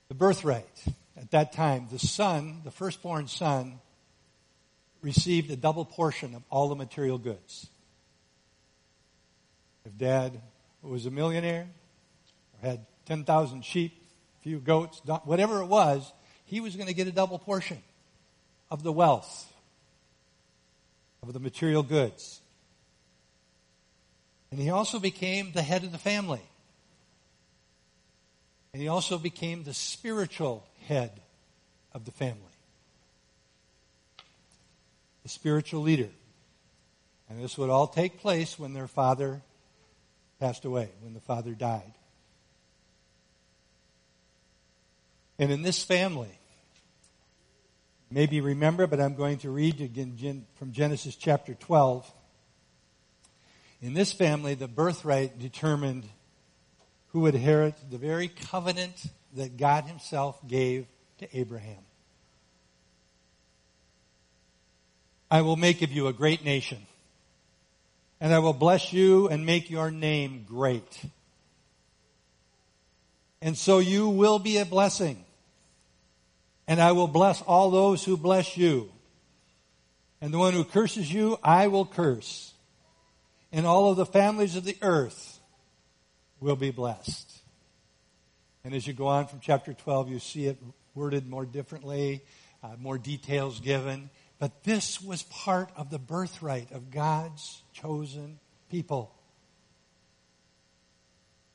The 0.07 0.13
birthright, 0.13 0.85
at 1.17 1.31
that 1.31 1.51
time, 1.51 1.89
the 1.91 1.99
son, 1.99 2.61
the 2.63 2.71
firstborn 2.71 3.27
son, 3.27 3.81
received 5.01 5.51
a 5.51 5.57
double 5.57 5.83
portion 5.83 6.35
of 6.35 6.43
all 6.49 6.69
the 6.69 6.75
material 6.75 7.17
goods. 7.17 7.67
If 9.85 9.97
dad 9.97 10.39
was 10.81 11.05
a 11.05 11.11
millionaire 11.11 11.67
or 12.53 12.69
had 12.69 12.85
10,000 13.07 13.65
sheep, 13.65 14.02
few 14.43 14.59
goats, 14.59 15.01
whatever 15.23 15.61
it 15.61 15.67
was, 15.67 16.11
he 16.45 16.59
was 16.59 16.75
going 16.75 16.87
to 16.87 16.93
get 16.93 17.07
a 17.07 17.11
double 17.11 17.39
portion 17.39 17.81
of 18.69 18.83
the 18.83 18.91
wealth, 18.91 19.51
of 21.21 21.33
the 21.33 21.39
material 21.39 21.83
goods. 21.83 22.41
And 24.51 24.59
he 24.59 24.69
also 24.69 24.99
became 24.99 25.51
the 25.53 25.63
head 25.63 25.83
of 25.83 25.91
the 25.91 25.97
family. 25.97 26.41
And 28.73 28.81
he 28.81 28.87
also 28.87 29.17
became 29.17 29.63
the 29.63 29.73
spiritual 29.73 30.65
head 30.87 31.11
of 31.93 32.05
the 32.05 32.11
family 32.11 32.53
the 35.23 35.29
spiritual 35.29 35.81
leader. 35.81 36.09
And 37.29 37.41
this 37.41 37.57
would 37.57 37.69
all 37.69 37.87
take 37.87 38.19
place 38.19 38.59
when 38.59 38.73
their 38.73 38.87
father 38.87 39.41
passed 40.39 40.65
away, 40.65 40.89
when 41.01 41.13
the 41.13 41.21
father 41.21 41.53
died. 41.53 41.93
And 45.39 45.51
in 45.51 45.61
this 45.61 45.83
family, 45.83 46.39
maybe 48.11 48.41
remember, 48.41 48.87
but 48.87 48.99
I'm 48.99 49.15
going 49.15 49.39
to 49.39 49.49
read 49.49 49.81
again 49.81 50.45
from 50.55 50.71
Genesis 50.71 51.15
chapter 51.15 51.53
12. 51.55 52.09
In 53.81 53.93
this 53.93 54.13
family, 54.13 54.53
the 54.53 54.67
birthright 54.67 55.39
determined 55.39 56.05
who 57.07 57.21
would 57.21 57.35
inherit 57.35 57.75
the 57.91 57.97
very 57.97 58.27
covenant 58.27 58.95
that 59.35 59.57
God 59.57 59.85
Himself 59.85 60.39
gave 60.47 60.87
to 61.19 61.37
Abraham. 61.37 61.83
I 65.29 65.41
will 65.41 65.55
make 65.55 65.81
of 65.81 65.91
you 65.91 66.07
a 66.07 66.13
great 66.13 66.45
nation. 66.45 66.77
And 68.21 68.33
I 68.33 68.39
will 68.39 68.53
bless 68.53 68.93
you 68.93 69.27
and 69.27 69.45
make 69.45 69.69
your 69.69 69.91
name 69.91 70.45
great. 70.47 71.01
And 73.41 73.57
so 73.57 73.79
you 73.79 74.07
will 74.07 74.39
be 74.39 74.59
a 74.59 74.65
blessing. 74.65 75.22
And 76.67 76.81
I 76.81 76.93
will 76.93 77.07
bless 77.07 77.41
all 77.41 77.71
those 77.71 78.03
who 78.03 78.17
bless 78.17 78.57
you. 78.57 78.91
And 80.21 80.33
the 80.33 80.37
one 80.37 80.53
who 80.53 80.63
curses 80.63 81.11
you, 81.11 81.37
I 81.43 81.67
will 81.67 81.85
curse. 81.85 82.53
And 83.51 83.65
all 83.65 83.91
of 83.91 83.97
the 83.97 84.05
families 84.05 84.55
of 84.55 84.63
the 84.63 84.77
earth 84.81 85.39
will 86.39 86.55
be 86.55 86.71
blessed. 86.71 87.29
And 88.63 88.73
as 88.73 88.87
you 88.87 88.93
go 88.93 89.07
on 89.07 89.27
from 89.27 89.41
chapter 89.41 89.73
12, 89.73 90.09
you 90.09 90.19
see 90.19 90.45
it 90.45 90.57
worded 90.95 91.27
more 91.27 91.45
differently, 91.45 92.21
uh, 92.63 92.75
more 92.79 92.97
details 92.97 93.59
given. 93.59 94.09
But 94.39 94.63
this 94.63 95.01
was 95.01 95.23
part 95.23 95.69
of 95.75 95.89
the 95.89 95.99
birthright 95.99 96.71
of 96.71 96.89
God's 96.89 97.61
chosen 97.73 98.39
people. 98.69 99.13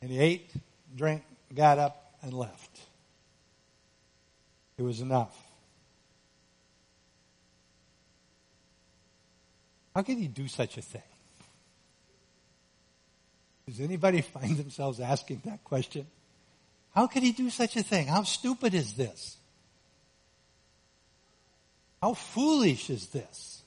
And 0.00 0.10
he 0.10 0.18
ate, 0.18 0.52
drank, 0.94 1.24
got 1.54 1.78
up, 1.78 2.14
and 2.22 2.32
left. 2.32 2.80
It 4.78 4.82
was 4.82 5.00
enough. 5.00 5.36
How 9.94 10.02
could 10.02 10.18
he 10.18 10.28
do 10.28 10.46
such 10.46 10.78
a 10.78 10.82
thing? 10.82 11.02
Does 13.66 13.80
anybody 13.80 14.20
find 14.34 14.56
themselves 14.56 15.00
asking 15.00 15.42
that 15.44 15.64
question? 15.64 16.06
How 16.94 17.08
could 17.08 17.24
he 17.24 17.32
do 17.32 17.50
such 17.50 17.76
a 17.76 17.82
thing? 17.82 18.06
How 18.06 18.22
stupid 18.22 18.74
is 18.74 18.94
this? 18.94 19.36
How 22.00 22.14
foolish 22.14 22.90
is 22.90 23.08
this? 23.08 23.62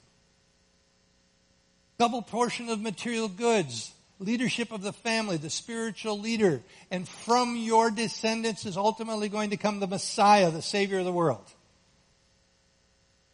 Double 1.98 2.22
portion 2.22 2.70
of 2.70 2.80
material 2.80 3.28
goods, 3.28 3.92
leadership 4.22 4.72
of 4.72 4.82
the 4.82 4.94
family, 4.94 5.38
the 5.38 5.50
spiritual 5.50 6.20
leader, 6.20 6.62
and 6.90 7.08
from 7.08 7.58
your 7.58 7.92
descendants 7.92 8.66
is 8.66 8.78
ultimately 8.78 9.28
going 9.28 9.50
to 9.50 9.58
come 9.58 9.80
the 9.80 9.88
Messiah, 9.88 10.52
the 10.52 10.62
Savior 10.62 11.00
of 11.00 11.06
the 11.06 11.12
world. 11.12 11.46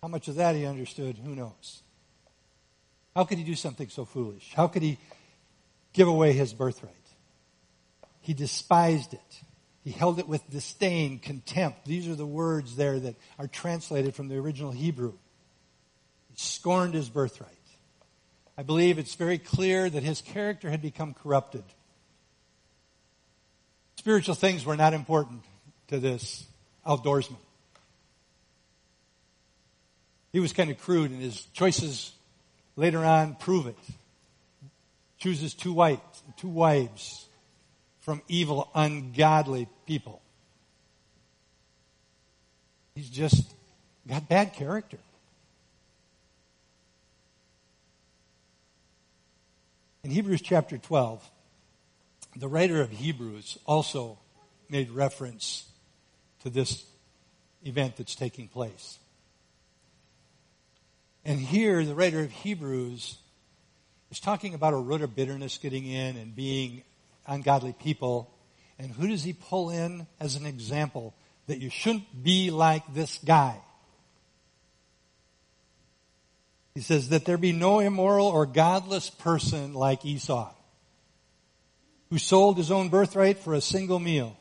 How 0.02 0.08
much 0.08 0.28
of 0.28 0.36
that 0.36 0.56
he 0.56 0.66
understood, 0.66 1.18
who 1.18 1.36
knows? 1.36 1.82
How 3.16 3.26
could 3.26 3.38
he 3.38 3.44
do 3.44 3.56
something 3.56 3.90
so 3.90 4.06
foolish? 4.06 4.54
How 4.56 4.68
could 4.68 4.84
he 4.84 4.98
give 5.94 6.08
away 6.08 6.34
his 6.34 6.54
birthright? 6.54 6.94
He 8.22 8.34
despised 8.34 9.14
it. 9.14 9.42
He 9.84 9.92
held 9.92 10.20
it 10.20 10.28
with 10.28 10.50
disdain, 10.50 11.20
contempt. 11.20 11.86
These 11.86 12.08
are 12.08 12.16
the 12.16 12.26
words 12.26 12.76
there 12.76 13.00
that 13.00 13.16
are 13.40 13.48
translated 13.48 14.16
from 14.16 14.28
the 14.28 14.36
original 14.36 14.72
Hebrew. 14.72 15.14
He 16.30 16.36
scorned 16.36 16.94
his 16.94 17.10
birthright. 17.10 17.57
I 18.58 18.64
believe 18.64 18.98
it's 18.98 19.14
very 19.14 19.38
clear 19.38 19.88
that 19.88 20.02
his 20.02 20.22
character 20.22 20.70
had 20.70 20.82
become 20.82 21.14
corrupted. 21.14 21.64
Spiritual 23.98 24.36
things 24.36 24.66
were 24.66 24.76
not 24.76 24.94
important 24.94 25.44
to 25.90 26.00
this 26.00 26.46
outdoorsman. 26.86 27.38
He 30.34 30.40
was 30.40 30.54
kind 30.54 30.72
of 30.72 30.80
crude 30.80 31.12
and 31.12 31.22
his 31.22 31.42
choices 31.54 32.12
later 32.76 33.04
on 33.04 33.36
prove 33.36 33.68
it. 33.68 33.78
Chooses 35.20 35.54
two 35.54 35.74
wives, 35.74 36.02
two 36.38 36.48
wives 36.48 37.28
from 38.02 38.22
evil, 38.28 38.70
ungodly 38.74 39.68
people. 39.86 40.22
He's 42.96 43.10
just 43.10 43.54
got 44.08 44.28
bad 44.30 44.54
character. 44.54 44.98
In 50.08 50.14
Hebrews 50.14 50.42
chapter 50.42 50.78
12, 50.78 51.22
the 52.38 52.48
writer 52.48 52.80
of 52.80 52.90
Hebrews 52.90 53.58
also 53.66 54.18
made 54.70 54.90
reference 54.90 55.70
to 56.44 56.50
this 56.50 56.86
event 57.66 57.98
that's 57.98 58.16
taking 58.16 58.48
place. 58.48 59.00
And 61.26 61.38
here, 61.38 61.84
the 61.84 61.94
writer 61.94 62.22
of 62.22 62.32
Hebrews 62.32 63.18
is 64.10 64.20
talking 64.22 64.54
about 64.54 64.72
a 64.72 64.78
root 64.78 65.02
of 65.02 65.14
bitterness 65.14 65.58
getting 65.58 65.86
in 65.86 66.16
and 66.16 66.34
being 66.34 66.84
ungodly 67.28 67.74
people. 67.74 68.34
And 68.80 68.92
who 68.92 69.10
does 69.10 69.26
he 69.26 69.34
pull 69.34 69.72
in 69.72 70.08
as 70.22 70.38
an 70.38 70.46
example 70.46 71.16
that 71.48 71.60
you 71.60 71.70
shouldn't 71.70 72.24
be 72.24 72.50
like 72.50 72.94
this 72.94 73.18
guy? 73.18 73.60
He 76.78 76.84
says 76.84 77.10
that 77.10 77.26
there 77.26 77.40
be 77.40 77.54
no 77.54 77.80
immoral 77.80 78.28
or 78.28 78.46
godless 78.46 79.10
person 79.10 79.74
like 79.74 80.06
Esau, 80.06 80.54
who 82.12 82.20
sold 82.20 82.56
his 82.56 82.70
own 82.70 82.90
birthright 82.90 83.40
for 83.40 83.56
a 83.56 83.62
single 83.62 83.98
meal. 83.98 84.38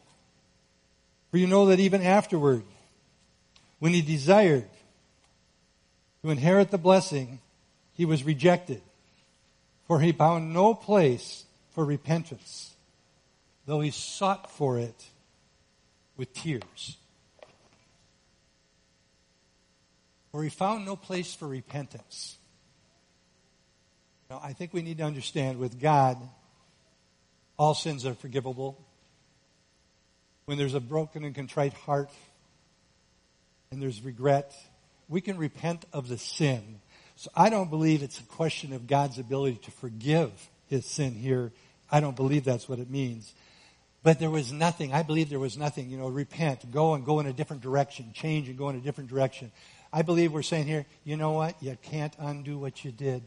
For 1.31 1.39
you 1.39 1.47
know 1.47 1.65
that 1.69 1.81
even 1.81 2.03
afterward, 2.03 2.63
when 3.79 3.95
he 3.95 4.03
desired 4.03 4.69
to 6.21 6.29
inherit 6.29 6.71
the 6.71 6.77
blessing, 6.77 7.39
he 7.95 8.05
was 8.05 8.23
rejected, 8.23 8.83
for 9.87 10.01
he 10.01 10.13
found 10.13 10.53
no 10.53 10.75
place 10.75 11.47
for 11.71 11.87
repentance 11.87 12.75
though 13.65 13.81
he 13.81 13.91
sought 13.91 14.51
for 14.51 14.79
it 14.79 15.07
with 16.19 16.35
tears. 16.35 16.99
For 20.37 20.43
he 20.43 20.51
found 20.51 20.85
no 20.85 20.97
place 20.97 21.33
for 21.33 21.49
repentance. 21.49 22.37
Now, 24.29 24.39
I 24.45 24.53
think 24.53 24.75
we 24.75 24.83
need 24.83 24.99
to 24.99 25.05
understand 25.05 25.59
with 25.59 25.81
God, 25.81 26.19
all 27.57 27.73
sins 27.73 28.05
are 28.05 28.13
forgivable. 28.13 28.79
When 30.45 30.59
there's 30.59 30.75
a 30.75 30.81
broken 30.81 31.25
and 31.25 31.35
contrite 31.35 31.73
heart 31.73 32.11
and 33.71 33.81
there's 33.81 34.03
regret, 34.03 34.55
we 35.09 35.23
can 35.23 35.39
repent 35.39 35.87
of 35.95 36.07
the 36.07 36.19
sin. 36.19 36.81
So 37.15 37.31
I 37.35 37.49
don't 37.49 37.71
believe 37.71 38.03
it's 38.03 38.21
a 38.21 38.25
question 38.25 38.75
of 38.75 38.87
God's 38.87 39.19
ability 39.19 39.61
to 39.63 39.71
forgive 39.71 40.33
his 40.67 40.85
sin 40.85 41.15
here. 41.15 41.51
I 41.91 42.01
don't 42.01 42.15
believe 42.15 42.45
that's 42.45 42.69
what 42.69 42.79
it 42.79 42.91
means. 42.91 43.35
But 44.03 44.19
there 44.19 44.29
was 44.29 44.53
nothing. 44.53 44.93
I 44.93 45.03
believe 45.03 45.31
there 45.31 45.39
was 45.39 45.57
nothing. 45.57 45.89
You 45.89 45.97
know, 45.97 46.09
repent, 46.09 46.71
go 46.71 46.93
and 46.93 47.07
go 47.07 47.21
in 47.21 47.27
a 47.27 47.33
different 47.33 47.63
direction, 47.63 48.13
change 48.13 48.51
and 48.51 48.59
go 48.59 48.69
in 48.69 48.77
a 48.77 48.81
different 48.81 49.09
direction. 49.09 49.51
I 49.93 50.03
believe 50.03 50.33
we're 50.33 50.43
saying 50.43 50.67
here, 50.67 50.87
you 51.05 51.17
know 51.17 51.33
what? 51.33 51.63
You 51.63 51.77
can't 51.83 52.15
undo 52.19 52.59
what 52.59 52.85
you 52.85 52.93
did. 52.93 53.23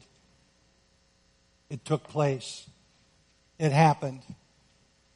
It 1.69 1.85
took 1.85 2.03
place. 2.03 2.67
It 3.57 3.71
happened. 3.71 4.21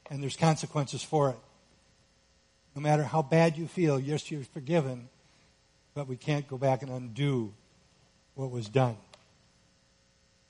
And 0.10 0.22
there's 0.22 0.36
consequences 0.36 1.04
for 1.04 1.30
it. 1.32 1.38
No 2.76 2.82
matter 2.82 3.04
how 3.04 3.22
bad 3.22 3.58
you 3.58 3.68
feel, 3.68 4.00
yes, 4.00 4.32
you're 4.32 4.44
forgiven, 4.44 5.08
but 5.94 6.08
we 6.08 6.16
can't 6.16 6.48
go 6.48 6.58
back 6.58 6.82
and 6.82 6.92
undo 6.92 7.54
what 8.36 8.50
was 8.50 8.68
done. 8.68 8.98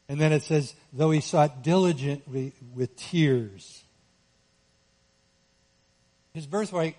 And 0.08 0.20
then 0.20 0.32
it 0.32 0.44
says, 0.44 0.74
though 0.92 1.12
he 1.12 1.22
sought 1.22 1.64
diligently 1.64 2.54
with 2.74 2.96
tears 2.96 3.84
his 6.34 6.48
birthright 6.48 6.96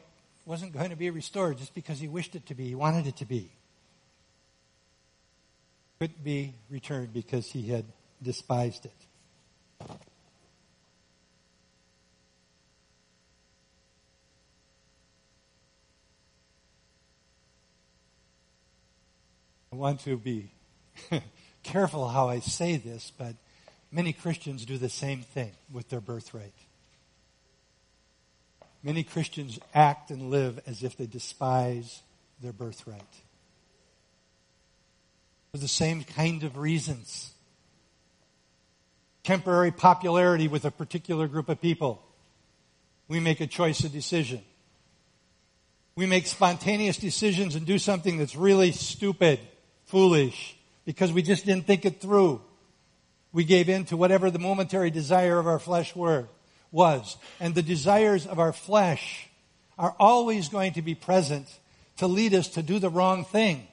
wasn't 0.47 0.73
going 0.73 0.91
to 0.91 0.97
be 0.97 1.11
restored 1.11 1.59
just 1.59 1.75
because 1.75 1.99
he 1.99 2.07
wished 2.07 2.37
it 2.37 2.47
to 2.47 2.55
be. 2.55 2.69
He 2.69 2.75
wanted 2.75 3.07
it 3.07 3.17
to 3.17 3.25
be. 3.25 3.51
Couldn't 5.99 6.25
be 6.25 6.55
returned 6.71 7.13
because 7.13 7.51
he 7.51 7.69
had 7.69 7.85
despised 8.23 8.87
it. 8.87 8.93
I 19.75 19.77
want 19.77 20.01
to 20.01 20.17
be 20.17 20.51
careful 21.65 22.09
how 22.09 22.29
I 22.29 22.39
say 22.39 22.77
this, 22.77 23.11
but 23.19 23.35
many 23.91 24.13
Christians 24.13 24.65
do 24.65 24.79
the 24.79 24.89
same 24.89 25.23
thing 25.23 25.51
with 25.73 25.89
their 25.89 26.01
birthright. 26.01 26.55
Many 28.85 29.03
Christians 29.03 29.59
act 29.75 30.13
and 30.13 30.31
live 30.31 30.61
as 30.67 30.85
if 30.85 30.97
they 30.97 31.07
despise 31.07 32.03
their 32.41 32.53
birthright. 32.53 33.03
For 35.55 35.59
the 35.59 35.69
same 35.69 36.03
kind 36.03 36.43
of 36.43 36.57
reasons. 36.57 37.31
Temporary 39.23 39.71
popularity 39.71 40.49
with 40.49 40.65
a 40.65 40.71
particular 40.73 41.29
group 41.29 41.49
of 41.49 41.61
people. 41.61 42.03
We 43.07 43.21
make 43.21 43.41
a 43.41 43.47
choice, 43.47 43.85
a 43.85 43.89
decision. 43.89 44.43
We 45.95 46.07
make 46.07 46.27
spontaneous 46.27 46.97
decisions 46.97 47.55
and 47.55 47.65
do 47.65 47.79
something 47.79 48.19
that's 48.19 48.35
really 48.35 48.73
stupid, 48.73 49.39
foolish, 49.85 50.57
because 50.85 51.13
we 51.13 51.23
just 51.23 51.47
didn't 51.47 51.69
think 51.69 51.85
it 51.85 52.01
through. 52.01 52.41
We 53.33 53.45
gave 53.45 53.69
in 53.69 53.85
to 53.85 53.97
whatever 53.97 54.33
the 54.33 54.41
momentary 54.41 54.91
desire 54.91 55.39
of 55.39 55.47
our 55.47 55.61
flesh 55.61 55.95
were 55.95 56.27
was. 56.73 57.17
And 57.39 57.55
the 57.55 57.63
desires 57.63 58.27
of 58.27 58.41
our 58.41 58.53
flesh 58.53 59.29
are 59.79 59.95
always 60.01 60.49
going 60.49 60.73
to 60.73 60.83
be 60.83 60.97
present 60.97 61.47
to 61.99 62.09
lead 62.09 62.35
us 62.35 62.49
to 62.49 62.63
do 62.65 62.81
the 62.81 62.91
wrong 62.91 63.25
thing. 63.25 63.69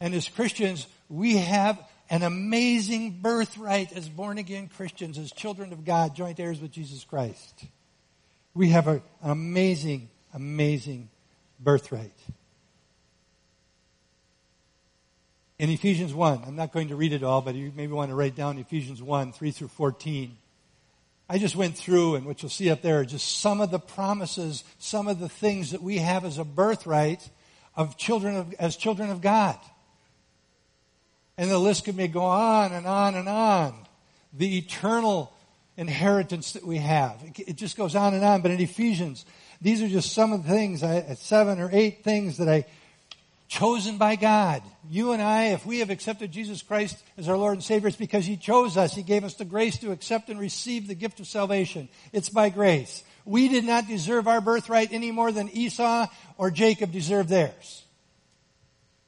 And 0.00 0.14
as 0.14 0.28
Christians, 0.28 0.86
we 1.08 1.36
have 1.36 1.78
an 2.10 2.22
amazing 2.22 3.18
birthright 3.20 3.92
as 3.92 4.08
born 4.08 4.38
again 4.38 4.68
Christians, 4.68 5.18
as 5.18 5.32
children 5.32 5.72
of 5.72 5.84
God, 5.84 6.14
joint 6.14 6.38
heirs 6.38 6.60
with 6.60 6.70
Jesus 6.70 7.04
Christ. 7.04 7.64
We 8.54 8.70
have 8.70 8.88
an 8.88 9.02
amazing, 9.22 10.08
amazing 10.32 11.08
birthright. 11.60 12.12
In 15.58 15.70
Ephesians 15.70 16.12
1, 16.12 16.42
I'm 16.46 16.56
not 16.56 16.72
going 16.72 16.88
to 16.88 16.96
read 16.96 17.12
it 17.12 17.22
all, 17.22 17.40
but 17.40 17.54
you 17.54 17.72
maybe 17.74 17.92
want 17.92 18.10
to 18.10 18.14
write 18.14 18.36
down 18.36 18.58
Ephesians 18.58 19.02
1, 19.02 19.32
3 19.32 19.50
through 19.50 19.68
14. 19.68 20.36
I 21.28 21.38
just 21.38 21.56
went 21.56 21.76
through, 21.76 22.14
and 22.14 22.26
what 22.26 22.42
you'll 22.42 22.50
see 22.50 22.70
up 22.70 22.82
there 22.82 23.00
are 23.00 23.04
just 23.04 23.40
some 23.40 23.60
of 23.60 23.70
the 23.70 23.78
promises, 23.78 24.62
some 24.78 25.08
of 25.08 25.18
the 25.18 25.28
things 25.28 25.72
that 25.72 25.82
we 25.82 25.98
have 25.98 26.24
as 26.24 26.38
a 26.38 26.44
birthright 26.44 27.28
of 27.74 27.96
children 27.96 28.36
of, 28.36 28.54
as 28.58 28.76
children 28.76 29.10
of 29.10 29.20
God. 29.22 29.58
And 31.38 31.50
the 31.50 31.58
list 31.58 31.84
could 31.84 32.12
go 32.12 32.24
on 32.24 32.72
and 32.72 32.86
on 32.86 33.14
and 33.14 33.28
on. 33.28 33.74
The 34.32 34.58
eternal 34.58 35.32
inheritance 35.76 36.52
that 36.52 36.64
we 36.64 36.78
have. 36.78 37.22
It 37.36 37.56
just 37.56 37.76
goes 37.76 37.94
on 37.94 38.14
and 38.14 38.24
on. 38.24 38.42
But 38.42 38.50
in 38.50 38.60
Ephesians, 38.60 39.26
these 39.60 39.82
are 39.82 39.88
just 39.88 40.12
some 40.12 40.32
of 40.32 40.44
the 40.44 40.48
things, 40.48 40.82
uh, 40.82 41.14
seven 41.16 41.60
or 41.60 41.68
eight 41.72 42.04
things 42.04 42.38
that 42.38 42.48
I 42.48 42.64
chosen 43.48 43.98
by 43.98 44.16
God. 44.16 44.62
You 44.88 45.12
and 45.12 45.22
I, 45.22 45.48
if 45.48 45.64
we 45.64 45.78
have 45.80 45.90
accepted 45.90 46.32
Jesus 46.32 46.62
Christ 46.62 46.96
as 47.16 47.28
our 47.28 47.36
Lord 47.36 47.54
and 47.54 47.62
Savior, 47.62 47.88
it's 47.88 47.96
because 47.96 48.26
He 48.26 48.36
chose 48.36 48.76
us. 48.76 48.94
He 48.94 49.02
gave 49.02 49.24
us 49.24 49.34
the 49.34 49.44
grace 49.44 49.78
to 49.78 49.92
accept 49.92 50.28
and 50.28 50.38
receive 50.38 50.88
the 50.88 50.94
gift 50.94 51.20
of 51.20 51.26
salvation. 51.26 51.88
It's 52.12 52.28
by 52.28 52.48
grace. 52.48 53.04
We 53.24 53.48
did 53.48 53.64
not 53.64 53.88
deserve 53.88 54.28
our 54.28 54.40
birthright 54.40 54.92
any 54.92 55.10
more 55.10 55.32
than 55.32 55.48
Esau 55.50 56.06
or 56.38 56.50
Jacob 56.50 56.92
deserved 56.92 57.28
theirs. 57.28 57.84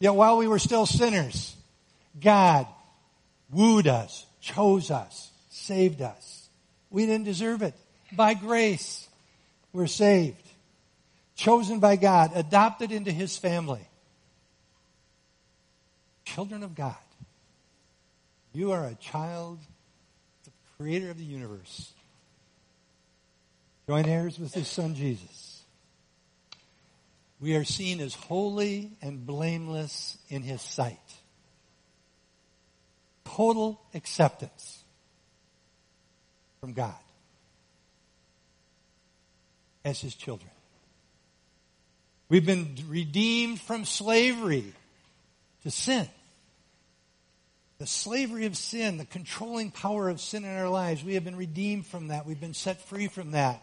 Yet 0.01 0.15
while 0.15 0.37
we 0.37 0.49
were 0.49 0.59
still 0.59 0.87
sinners, 0.87 1.57
God 2.21 2.67
wooed 3.51 3.87
us, 3.87 4.27
chose 4.41 4.91
us, 4.91 5.31
saved 5.51 6.03
us. 6.03 6.49
We 6.91 7.07
didn't 7.07 7.25
deserve 7.25 7.63
it. 7.63 7.75
By 8.13 8.35
grace, 8.35 9.07
we're 9.73 9.87
saved. 9.87 10.37
Chosen 11.37 11.79
by 11.79 11.97
God, 11.97 12.33
adopted 12.35 12.91
into 12.93 13.13
His 13.13 13.37
family 13.37 13.89
children 16.35 16.63
of 16.63 16.75
God. 16.75 16.95
You 18.53 18.73
are 18.73 18.85
a 18.85 18.95
child 18.95 19.59
of 19.61 20.45
the 20.45 20.51
creator 20.77 21.11
of 21.11 21.19
the 21.19 21.25
universe. 21.25 21.93
Joint 23.89 24.07
heirs 24.07 24.39
with 24.39 24.53
his 24.53 24.69
son 24.69 24.95
Jesus. 24.95 25.63
We 27.41 27.57
are 27.57 27.65
seen 27.65 28.01
as 28.01 28.15
holy 28.15 28.93
and 29.01 29.25
blameless 29.25 30.19
in 30.29 30.43
his 30.43 30.61
sight. 30.61 30.99
Total 33.37 33.81
acceptance 33.95 34.83
from 36.61 36.73
God 36.73 36.95
as 39.85 40.01
his 40.01 40.15
children. 40.15 40.51
We've 42.29 42.45
been 42.45 42.77
redeemed 42.89 43.61
from 43.61 43.85
slavery 43.85 44.73
to 45.63 45.71
sin 45.71 46.09
the 47.79 47.87
slavery 47.87 48.47
of 48.47 48.57
sin, 48.57 48.99
the 48.99 49.05
controlling 49.05 49.71
power 49.71 50.09
of 50.09 50.21
sin 50.21 50.45
in 50.45 50.57
our 50.57 50.69
lives. 50.69 51.05
We 51.05 51.15
have 51.15 51.25
been 51.25 51.37
redeemed 51.37 51.87
from 51.87 52.09
that. 52.09 52.27
We've 52.27 52.41
been 52.41 52.55
set 52.55 52.81
free 52.89 53.07
from 53.07 53.33
that 53.33 53.63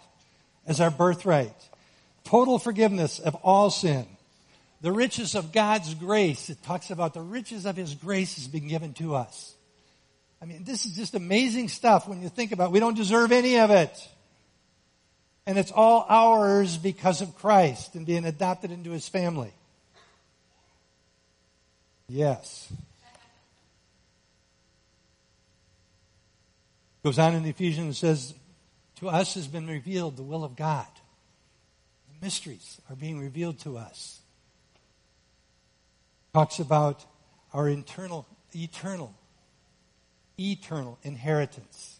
as 0.65 0.79
our 0.79 0.89
birthright. 0.89 1.53
Total 2.23 2.57
forgiveness 2.57 3.19
of 3.19 3.35
all 3.35 3.69
sin. 3.69 4.07
The 4.79 4.93
riches 4.93 5.35
of 5.35 5.51
God's 5.51 5.93
grace. 5.95 6.49
It 6.49 6.63
talks 6.63 6.91
about 6.91 7.13
the 7.13 7.21
riches 7.21 7.65
of 7.65 7.75
His 7.75 7.93
grace 7.93 8.35
has 8.35 8.47
been 8.47 8.69
given 8.69 8.93
to 8.95 9.15
us. 9.15 9.54
I 10.45 10.47
mean, 10.47 10.63
this 10.63 10.85
is 10.85 10.95
just 10.95 11.15
amazing 11.15 11.69
stuff 11.69 12.07
when 12.07 12.21
you 12.21 12.29
think 12.29 12.51
about 12.51 12.65
it. 12.65 12.71
We 12.71 12.79
don't 12.79 12.95
deserve 12.95 13.31
any 13.31 13.57
of 13.57 13.71
it. 13.71 14.07
And 15.47 15.57
it's 15.57 15.71
all 15.71 16.05
ours 16.07 16.77
because 16.77 17.21
of 17.21 17.33
Christ 17.33 17.95
and 17.95 18.05
being 18.05 18.25
adopted 18.25 18.69
into 18.69 18.91
His 18.91 19.09
family. 19.09 19.51
Yes. 22.07 22.71
Goes 27.03 27.17
on 27.17 27.33
in 27.33 27.43
Ephesians 27.45 27.85
and 27.85 27.95
says, 27.95 28.35
To 28.97 29.09
us 29.09 29.33
has 29.33 29.47
been 29.47 29.65
revealed 29.65 30.15
the 30.15 30.21
will 30.21 30.43
of 30.43 30.55
God. 30.55 30.85
The 32.07 32.23
mysteries 32.23 32.79
are 32.87 32.95
being 32.95 33.19
revealed 33.19 33.57
to 33.61 33.79
us. 33.79 34.19
Talks 36.35 36.59
about 36.59 37.03
our 37.51 37.67
internal, 37.67 38.27
eternal, 38.53 39.15
eternal 40.39 40.97
inheritance 41.03 41.99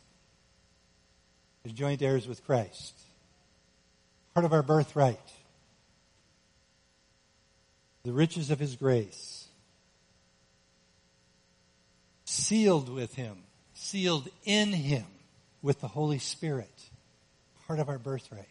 as 1.65 1.71
joint 1.71 2.01
heirs 2.01 2.27
with 2.27 2.45
Christ. 2.45 2.93
Part 4.33 4.45
of 4.45 4.53
our 4.53 4.63
birthright. 4.63 5.19
The 8.03 8.13
riches 8.13 8.51
of 8.51 8.59
His 8.59 8.75
grace. 8.75 9.47
Sealed 12.25 12.89
with 12.89 13.15
Him 13.15 13.37
sealed 13.75 14.27
in 14.45 14.71
him 14.71 15.05
with 15.61 15.81
the 15.81 15.87
Holy 15.87 16.19
Spirit, 16.19 16.71
part 17.67 17.79
of 17.79 17.89
our 17.89 17.99
birthright. 17.99 18.47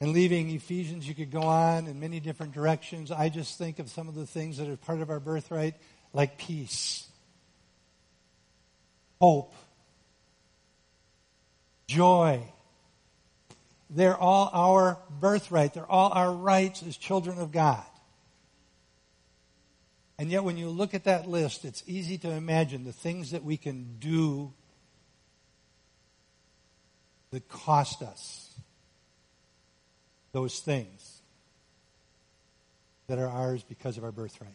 And 0.00 0.12
leaving 0.12 0.50
Ephesians, 0.50 1.08
you 1.08 1.14
could 1.14 1.30
go 1.30 1.42
on 1.42 1.86
in 1.86 1.98
many 1.98 2.20
different 2.20 2.52
directions. 2.52 3.10
I 3.10 3.30
just 3.30 3.58
think 3.58 3.78
of 3.78 3.90
some 3.90 4.08
of 4.08 4.14
the 4.14 4.26
things 4.26 4.58
that 4.58 4.68
are 4.68 4.76
part 4.76 5.00
of 5.00 5.10
our 5.10 5.18
birthright, 5.18 5.74
like 6.12 6.38
peace, 6.38 7.06
hope, 9.20 9.54
joy. 11.86 12.42
They're 13.90 14.16
all 14.16 14.50
our 14.52 14.98
birthright. 15.20 15.72
They're 15.74 15.90
all 15.90 16.10
our 16.12 16.32
rights 16.32 16.82
as 16.82 16.96
children 16.96 17.38
of 17.38 17.52
God. 17.52 17.84
And 20.18 20.30
yet, 20.30 20.44
when 20.44 20.56
you 20.56 20.68
look 20.68 20.94
at 20.94 21.04
that 21.04 21.28
list, 21.28 21.64
it's 21.64 21.82
easy 21.86 22.18
to 22.18 22.30
imagine 22.30 22.84
the 22.84 22.92
things 22.92 23.30
that 23.30 23.44
we 23.44 23.56
can 23.56 23.96
do 23.98 24.52
that 27.30 27.48
cost 27.48 28.02
us 28.02 28.48
those 30.32 30.60
things 30.60 31.22
that 33.06 33.18
are 33.18 33.28
ours 33.28 33.62
because 33.62 33.96
of 33.96 34.04
our 34.04 34.12
birthright. 34.12 34.52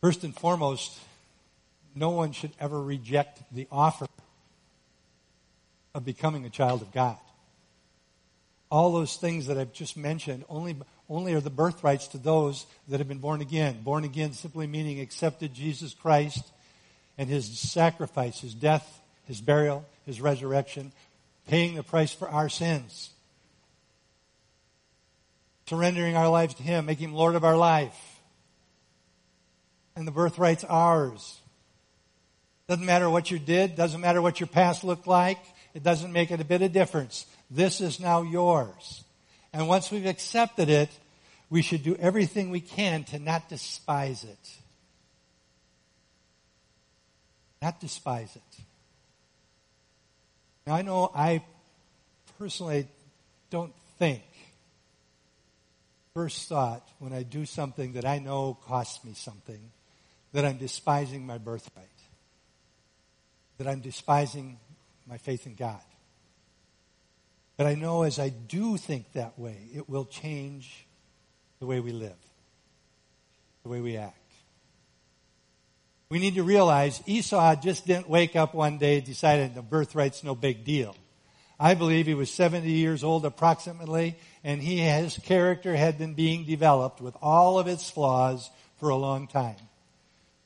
First 0.00 0.24
and 0.24 0.34
foremost, 0.34 0.98
no 1.94 2.10
one 2.10 2.32
should 2.32 2.52
ever 2.60 2.80
reject 2.80 3.42
the 3.52 3.66
offer 3.70 4.06
of 5.94 6.04
becoming 6.04 6.44
a 6.44 6.50
child 6.50 6.82
of 6.82 6.92
God 6.92 7.18
all 8.70 8.92
those 8.92 9.16
things 9.16 9.46
that 9.46 9.58
I've 9.58 9.72
just 9.72 9.96
mentioned 9.96 10.44
only, 10.48 10.76
only 11.08 11.34
are 11.34 11.40
the 11.40 11.50
birthrights 11.50 12.08
to 12.08 12.18
those 12.18 12.66
that 12.88 12.98
have 12.98 13.08
been 13.08 13.18
born 13.18 13.40
again. 13.40 13.80
Born 13.82 14.04
again 14.04 14.32
simply 14.32 14.66
meaning 14.66 15.00
accepted 15.00 15.54
Jesus 15.54 15.94
Christ 15.94 16.44
and 17.16 17.28
his 17.28 17.58
sacrifice, 17.58 18.40
his 18.40 18.54
death, 18.54 19.00
his 19.24 19.40
burial, 19.40 19.86
his 20.04 20.20
resurrection, 20.20 20.92
paying 21.46 21.74
the 21.74 21.82
price 21.82 22.12
for 22.12 22.28
our 22.28 22.48
sins. 22.48 23.10
Surrendering 25.66 26.16
our 26.16 26.28
lives 26.28 26.54
to 26.54 26.62
him, 26.62 26.86
making 26.86 27.10
him 27.10 27.14
Lord 27.14 27.34
of 27.34 27.44
our 27.44 27.56
life. 27.56 28.17
And 29.98 30.06
the 30.06 30.12
birthright's 30.12 30.62
ours. 30.62 31.40
Doesn't 32.68 32.86
matter 32.86 33.10
what 33.10 33.32
you 33.32 33.40
did, 33.40 33.74
doesn't 33.74 34.00
matter 34.00 34.22
what 34.22 34.38
your 34.38 34.46
past 34.46 34.84
looked 34.84 35.08
like, 35.08 35.40
it 35.74 35.82
doesn't 35.82 36.12
make 36.12 36.30
it 36.30 36.40
a 36.40 36.44
bit 36.44 36.62
of 36.62 36.70
difference. 36.70 37.26
This 37.50 37.80
is 37.80 37.98
now 37.98 38.22
yours. 38.22 39.02
And 39.52 39.66
once 39.66 39.90
we've 39.90 40.06
accepted 40.06 40.68
it, 40.68 40.88
we 41.50 41.62
should 41.62 41.82
do 41.82 41.96
everything 41.96 42.50
we 42.50 42.60
can 42.60 43.02
to 43.06 43.18
not 43.18 43.48
despise 43.48 44.22
it. 44.22 44.52
Not 47.60 47.80
despise 47.80 48.36
it. 48.36 48.62
Now, 50.64 50.76
I 50.76 50.82
know 50.82 51.10
I 51.12 51.42
personally 52.38 52.86
don't 53.50 53.72
think, 53.98 54.22
first 56.14 56.48
thought, 56.48 56.88
when 57.00 57.12
I 57.12 57.24
do 57.24 57.44
something 57.44 57.94
that 57.94 58.04
I 58.04 58.20
know 58.20 58.56
costs 58.64 59.04
me 59.04 59.14
something, 59.14 59.72
that 60.32 60.44
I'm 60.44 60.58
despising 60.58 61.26
my 61.26 61.38
birthright. 61.38 61.86
That 63.58 63.66
I'm 63.66 63.80
despising 63.80 64.58
my 65.06 65.18
faith 65.18 65.46
in 65.46 65.54
God. 65.54 65.80
But 67.56 67.66
I 67.66 67.74
know 67.74 68.02
as 68.02 68.18
I 68.18 68.28
do 68.28 68.76
think 68.76 69.12
that 69.12 69.38
way, 69.38 69.56
it 69.74 69.88
will 69.88 70.04
change 70.04 70.86
the 71.58 71.66
way 71.66 71.80
we 71.80 71.92
live, 71.92 72.16
the 73.64 73.68
way 73.68 73.80
we 73.80 73.96
act. 73.96 74.14
We 76.10 76.20
need 76.20 76.36
to 76.36 76.42
realize 76.42 77.02
Esau 77.04 77.56
just 77.56 77.86
didn't 77.86 78.08
wake 78.08 78.36
up 78.36 78.54
one 78.54 78.78
day 78.78 78.98
and 78.98 79.04
decided 79.04 79.54
the 79.54 79.62
birthright's 79.62 80.24
no 80.24 80.34
big 80.34 80.64
deal. 80.64 80.96
I 81.60 81.74
believe 81.74 82.06
he 82.06 82.14
was 82.14 82.30
70 82.30 82.70
years 82.70 83.02
old 83.02 83.26
approximately, 83.26 84.16
and 84.44 84.62
he, 84.62 84.78
his 84.78 85.18
character 85.18 85.74
had 85.74 85.98
been 85.98 86.14
being 86.14 86.44
developed 86.44 87.00
with 87.00 87.16
all 87.20 87.58
of 87.58 87.66
its 87.66 87.90
flaws 87.90 88.48
for 88.78 88.88
a 88.90 88.96
long 88.96 89.26
time. 89.26 89.56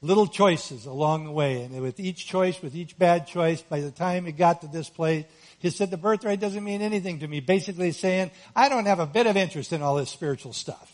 Little 0.05 0.27
choices 0.27 0.85
along 0.85 1.27
the 1.27 1.31
way, 1.31 1.63
and 1.63 1.81
with 1.81 2.01
each 2.01 2.27
choice, 2.27 2.61
with 2.61 2.75
each 2.75 2.99
bad 2.99 3.29
choice, 3.29 3.63
by 3.63 3.81
the 3.81 3.93
time 3.93 4.27
he 4.27 4.33
got 4.33 4.63
to 4.63 4.67
this 4.67 4.91
place, 4.91 5.25
he 5.61 5.71
said 5.71 5.93
the 5.93 5.97
birthright 5.97 6.41
doesn't 6.41 6.65
mean 6.65 6.83
anything 6.83 7.21
to 7.21 7.29
me. 7.29 7.39
Basically 7.39 7.93
saying, 7.93 8.33
I 8.57 8.69
don't 8.69 8.87
have 8.87 8.99
a 8.99 9.07
bit 9.07 9.29
of 9.29 9.37
interest 9.37 9.73
in 9.73 9.81
all 9.81 9.95
this 9.95 10.11
spiritual 10.11 10.55
stuff. 10.55 10.91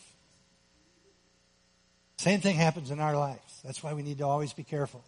Same 2.18 2.42
thing 2.42 2.56
happens 2.56 2.90
in 2.90 3.00
our 3.00 3.16
lives. 3.16 3.62
That's 3.64 3.82
why 3.82 3.94
we 3.94 4.02
need 4.02 4.18
to 4.18 4.26
always 4.26 4.52
be 4.52 4.62
careful. 4.62 5.02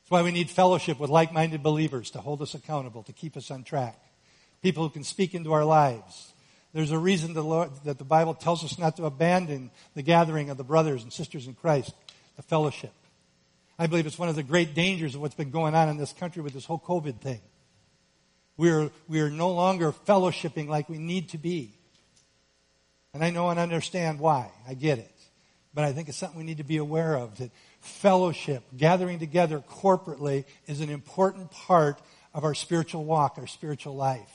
That's 0.00 0.10
why 0.10 0.22
we 0.22 0.32
need 0.32 0.48
fellowship 0.48 0.98
with 0.98 1.10
like-minded 1.10 1.62
believers 1.62 2.12
to 2.12 2.20
hold 2.20 2.40
us 2.40 2.54
accountable, 2.54 3.02
to 3.02 3.12
keep 3.12 3.36
us 3.36 3.50
on 3.50 3.62
track. 3.62 4.00
People 4.62 4.84
who 4.84 4.90
can 4.90 5.04
speak 5.04 5.34
into 5.34 5.52
our 5.52 5.66
lives. 5.66 6.32
There's 6.72 6.92
a 6.92 6.98
reason 6.98 7.34
the 7.34 7.42
Lord, 7.42 7.72
that 7.84 7.98
the 7.98 8.04
Bible 8.04 8.32
tells 8.32 8.64
us 8.64 8.78
not 8.78 8.96
to 8.96 9.04
abandon 9.04 9.70
the 9.94 10.02
gathering 10.02 10.48
of 10.48 10.56
the 10.56 10.64
brothers 10.64 11.02
and 11.02 11.12
sisters 11.12 11.46
in 11.46 11.52
Christ, 11.52 11.92
the 12.36 12.42
fellowship. 12.42 12.92
I 13.82 13.88
believe 13.88 14.06
it's 14.06 14.16
one 14.18 14.28
of 14.28 14.36
the 14.36 14.44
great 14.44 14.74
dangers 14.74 15.16
of 15.16 15.20
what's 15.20 15.34
been 15.34 15.50
going 15.50 15.74
on 15.74 15.88
in 15.88 15.96
this 15.96 16.12
country 16.12 16.40
with 16.40 16.52
this 16.52 16.64
whole 16.64 16.78
COVID 16.78 17.20
thing. 17.20 17.40
We 18.56 18.70
are, 18.70 18.92
we 19.08 19.20
are 19.22 19.28
no 19.28 19.50
longer 19.50 19.90
fellowshipping 19.90 20.68
like 20.68 20.88
we 20.88 20.98
need 20.98 21.30
to 21.30 21.38
be. 21.38 21.74
And 23.12 23.24
I 23.24 23.30
know 23.30 23.48
and 23.48 23.58
understand 23.58 24.20
why. 24.20 24.52
I 24.68 24.74
get 24.74 25.00
it. 25.00 25.10
But 25.74 25.82
I 25.82 25.92
think 25.92 26.08
it's 26.08 26.16
something 26.16 26.38
we 26.38 26.44
need 26.44 26.58
to 26.58 26.62
be 26.62 26.76
aware 26.76 27.16
of 27.16 27.38
that 27.38 27.50
fellowship, 27.80 28.62
gathering 28.76 29.18
together 29.18 29.58
corporately, 29.58 30.44
is 30.68 30.80
an 30.80 30.88
important 30.88 31.50
part 31.50 32.00
of 32.34 32.44
our 32.44 32.54
spiritual 32.54 33.04
walk, 33.04 33.34
our 33.36 33.48
spiritual 33.48 33.96
life. 33.96 34.30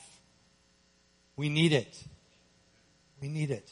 We 1.36 1.48
need 1.48 1.72
it. 1.72 2.04
We 3.22 3.28
need 3.28 3.50
it. 3.50 3.70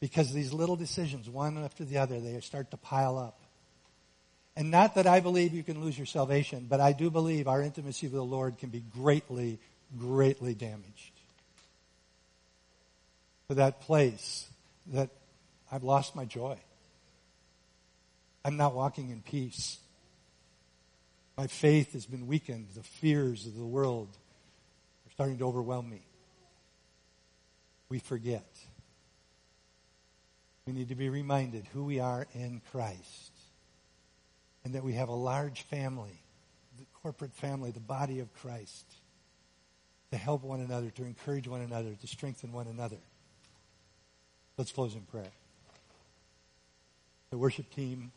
Because 0.00 0.32
these 0.32 0.50
little 0.50 0.76
decisions, 0.76 1.28
one 1.28 1.62
after 1.62 1.84
the 1.84 1.98
other, 1.98 2.20
they 2.20 2.40
start 2.40 2.70
to 2.70 2.78
pile 2.78 3.18
up. 3.18 3.41
And 4.56 4.70
not 4.70 4.96
that 4.96 5.06
I 5.06 5.20
believe 5.20 5.54
you 5.54 5.62
can 5.62 5.80
lose 5.80 5.96
your 5.96 6.06
salvation, 6.06 6.66
but 6.68 6.80
I 6.80 6.92
do 6.92 7.10
believe 7.10 7.48
our 7.48 7.62
intimacy 7.62 8.06
with 8.06 8.14
the 8.14 8.22
Lord 8.22 8.58
can 8.58 8.68
be 8.68 8.80
greatly, 8.80 9.58
greatly 9.98 10.54
damaged. 10.54 11.12
To 13.48 13.54
that 13.54 13.80
place 13.80 14.46
that 14.88 15.10
I've 15.70 15.84
lost 15.84 16.14
my 16.14 16.26
joy. 16.26 16.58
I'm 18.44 18.56
not 18.56 18.74
walking 18.74 19.10
in 19.10 19.22
peace. 19.22 19.78
My 21.36 21.46
faith 21.46 21.94
has 21.94 22.04
been 22.04 22.26
weakened. 22.26 22.68
The 22.74 22.82
fears 22.82 23.46
of 23.46 23.56
the 23.56 23.64
world 23.64 24.08
are 25.06 25.12
starting 25.12 25.38
to 25.38 25.46
overwhelm 25.46 25.88
me. 25.88 26.02
We 27.88 28.00
forget. 28.00 28.46
We 30.66 30.72
need 30.72 30.88
to 30.90 30.94
be 30.94 31.08
reminded 31.08 31.66
who 31.72 31.84
we 31.84 32.00
are 32.00 32.26
in 32.34 32.60
Christ 32.70 33.31
and 34.64 34.74
that 34.74 34.84
we 34.84 34.94
have 34.94 35.08
a 35.08 35.14
large 35.14 35.62
family, 35.62 36.20
the 36.78 36.84
corporate 37.02 37.34
family, 37.34 37.70
the 37.70 37.80
body 37.80 38.20
of 38.20 38.32
Christ, 38.34 38.84
to 40.10 40.16
help 40.16 40.42
one 40.42 40.60
another, 40.60 40.90
to 40.90 41.04
encourage 41.04 41.48
one 41.48 41.62
another, 41.62 41.94
to 42.00 42.06
strengthen 42.06 42.52
one 42.52 42.66
another. 42.66 42.98
Let's 44.56 44.72
close 44.72 44.94
in 44.94 45.00
prayer. 45.02 45.32
The 47.30 47.38
worship 47.38 47.74
team, 47.74 48.12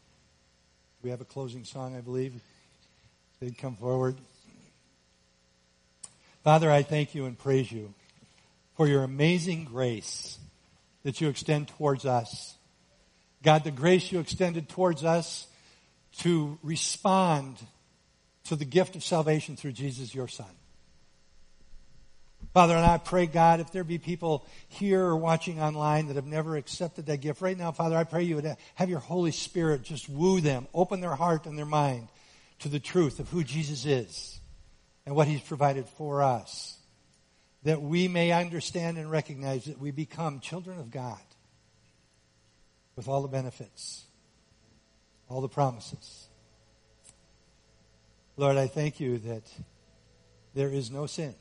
we 1.01 1.09
have 1.09 1.21
a 1.21 1.25
closing 1.25 1.63
song, 1.63 1.95
I 1.95 2.01
believe. 2.01 2.33
They'd 3.39 3.57
come 3.57 3.75
forward. 3.75 4.17
Father, 6.43 6.69
I 6.69 6.83
thank 6.83 7.15
you 7.15 7.25
and 7.25 7.37
praise 7.37 7.71
you 7.71 7.93
for 8.75 8.87
your 8.87 9.03
amazing 9.03 9.63
grace 9.63 10.37
that 11.03 11.21
you 11.21 11.29
extend 11.29 11.69
towards 11.69 12.05
us. 12.05 12.55
God, 13.41 13.63
the 13.63 13.71
grace 13.71 14.11
you 14.11 14.19
extended 14.19 14.67
towards 14.67 15.03
us 15.03 15.47
to 16.19 16.57
respond 16.63 17.57
to 18.45 18.55
the 18.55 18.65
gift 18.65 18.95
of 18.95 19.03
salvation 19.03 19.55
through 19.55 19.73
Jesus, 19.73 20.13
your 20.13 20.27
Son. 20.27 20.47
Father, 22.53 22.75
and 22.75 22.85
I 22.85 22.97
pray, 22.97 23.25
God, 23.25 23.59
if 23.59 23.71
there 23.71 23.83
be 23.83 23.97
people 23.97 24.45
here 24.69 25.01
or 25.01 25.17
watching 25.17 25.61
online 25.61 26.07
that 26.07 26.15
have 26.15 26.25
never 26.25 26.55
accepted 26.55 27.07
that 27.07 27.17
gift, 27.17 27.41
right 27.41 27.57
now, 27.57 27.73
Father, 27.73 27.97
I 27.97 28.05
pray 28.05 28.23
you 28.23 28.35
would 28.35 28.55
have 28.75 28.89
your 28.89 28.99
Holy 28.99 29.31
Spirit 29.31 29.83
just 29.83 30.07
woo 30.07 30.39
them, 30.39 30.67
open 30.73 31.01
their 31.01 31.15
heart 31.15 31.47
and 31.47 31.57
their 31.57 31.65
mind 31.65 32.07
to 32.59 32.69
the 32.69 32.79
truth 32.79 33.19
of 33.19 33.29
who 33.29 33.43
Jesus 33.43 33.85
is 33.85 34.39
and 35.05 35.15
what 35.15 35.27
He's 35.27 35.41
provided 35.41 35.85
for 35.97 36.21
us. 36.21 36.77
That 37.63 37.81
we 37.81 38.07
may 38.07 38.31
understand 38.31 38.97
and 38.97 39.11
recognize 39.11 39.65
that 39.65 39.79
we 39.79 39.91
become 39.91 40.39
children 40.39 40.79
of 40.79 40.91
God 40.91 41.19
with 42.95 43.09
all 43.09 43.21
the 43.21 43.27
benefits 43.27 44.05
all 45.29 45.41
the 45.41 45.49
promises. 45.49 46.27
Lord, 48.37 48.57
I 48.57 48.67
thank 48.67 48.99
you 48.99 49.17
that 49.19 49.43
there 50.53 50.69
is 50.69 50.91
no 50.91 51.05
sin 51.05 51.35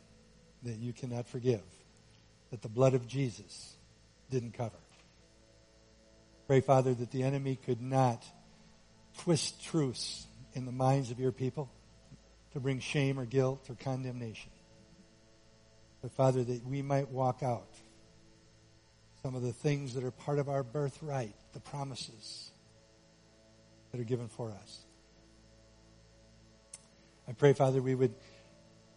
that 0.63 0.77
you 0.77 0.93
cannot 0.93 1.27
forgive, 1.27 1.63
that 2.51 2.63
the 2.63 2.69
blood 2.69 2.95
of 2.95 3.07
Jesus 3.07 3.75
didn't 4.31 4.55
cover. 4.55 4.77
Pray, 6.47 6.61
Father, 6.61 6.95
that 6.95 7.11
the 7.11 7.23
enemy 7.23 7.57
could 7.57 7.81
not 7.81 8.23
twist 9.19 9.63
truths 9.65 10.27
in 10.55 10.67
the 10.67 10.73
minds 10.73 11.11
of 11.11 11.19
your 11.19 11.33
people 11.33 11.71
to 12.53 12.61
bring 12.61 12.79
shame 12.79 13.19
or 13.19 13.25
guilt 13.25 13.69
or 13.69 13.75
condemnation. 13.75 14.51
But, 16.01 16.13
Father, 16.13 16.45
that 16.45 16.67
we 16.67 16.83
might 16.83 17.09
walk 17.09 17.43
out 17.43 17.69
some 19.23 19.35
of 19.35 19.43
the 19.43 19.53
things 19.53 19.95
that 19.95 20.05
are 20.05 20.11
part 20.11 20.39
of 20.39 20.49
our 20.49 20.63
birthright, 20.63 21.35
the 21.55 21.61
promises 21.61 22.51
that 23.95 24.01
are 24.01 24.05
given 24.05 24.27
for 24.27 24.51
us. 24.51 24.81
I 27.29 27.33
pray, 27.33 27.53
Father, 27.53 27.81
we 27.81 27.95
would, 27.95 28.13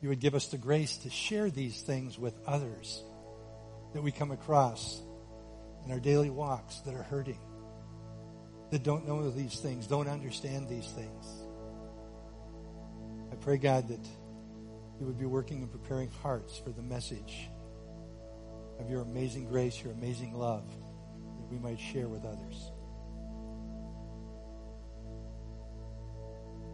you 0.01 0.09
would 0.09 0.19
give 0.19 0.33
us 0.33 0.47
the 0.47 0.57
grace 0.57 0.97
to 0.97 1.11
share 1.11 1.51
these 1.51 1.83
things 1.83 2.17
with 2.17 2.33
others 2.47 3.03
that 3.93 4.01
we 4.01 4.11
come 4.11 4.31
across 4.31 4.99
in 5.85 5.91
our 5.91 5.99
daily 5.99 6.31
walks 6.31 6.79
that 6.79 6.95
are 6.95 7.03
hurting, 7.03 7.37
that 8.71 8.81
don't 8.81 9.07
know 9.07 9.29
these 9.29 9.59
things, 9.59 9.85
don't 9.85 10.07
understand 10.07 10.67
these 10.67 10.87
things. 10.87 11.27
I 13.31 13.35
pray, 13.35 13.57
God, 13.57 13.89
that 13.89 14.03
you 14.99 15.05
would 15.05 15.19
be 15.19 15.27
working 15.27 15.61
and 15.61 15.71
preparing 15.71 16.09
hearts 16.23 16.57
for 16.57 16.71
the 16.71 16.81
message 16.81 17.49
of 18.79 18.89
your 18.89 19.01
amazing 19.03 19.45
grace, 19.47 19.79
your 19.79 19.93
amazing 19.93 20.33
love 20.33 20.67
that 20.67 21.51
we 21.51 21.59
might 21.59 21.79
share 21.79 22.07
with 22.07 22.25
others. 22.25 22.71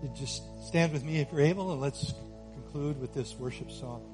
Just 0.10 0.44
stand 0.66 0.92
with 0.94 1.04
me 1.04 1.20
if 1.20 1.32
you're 1.32 1.42
able, 1.42 1.72
and 1.72 1.82
let's 1.82 2.14
conclude 2.54 3.00
with 3.00 3.14
this 3.14 3.36
worship 3.40 3.72
song. 3.72 4.13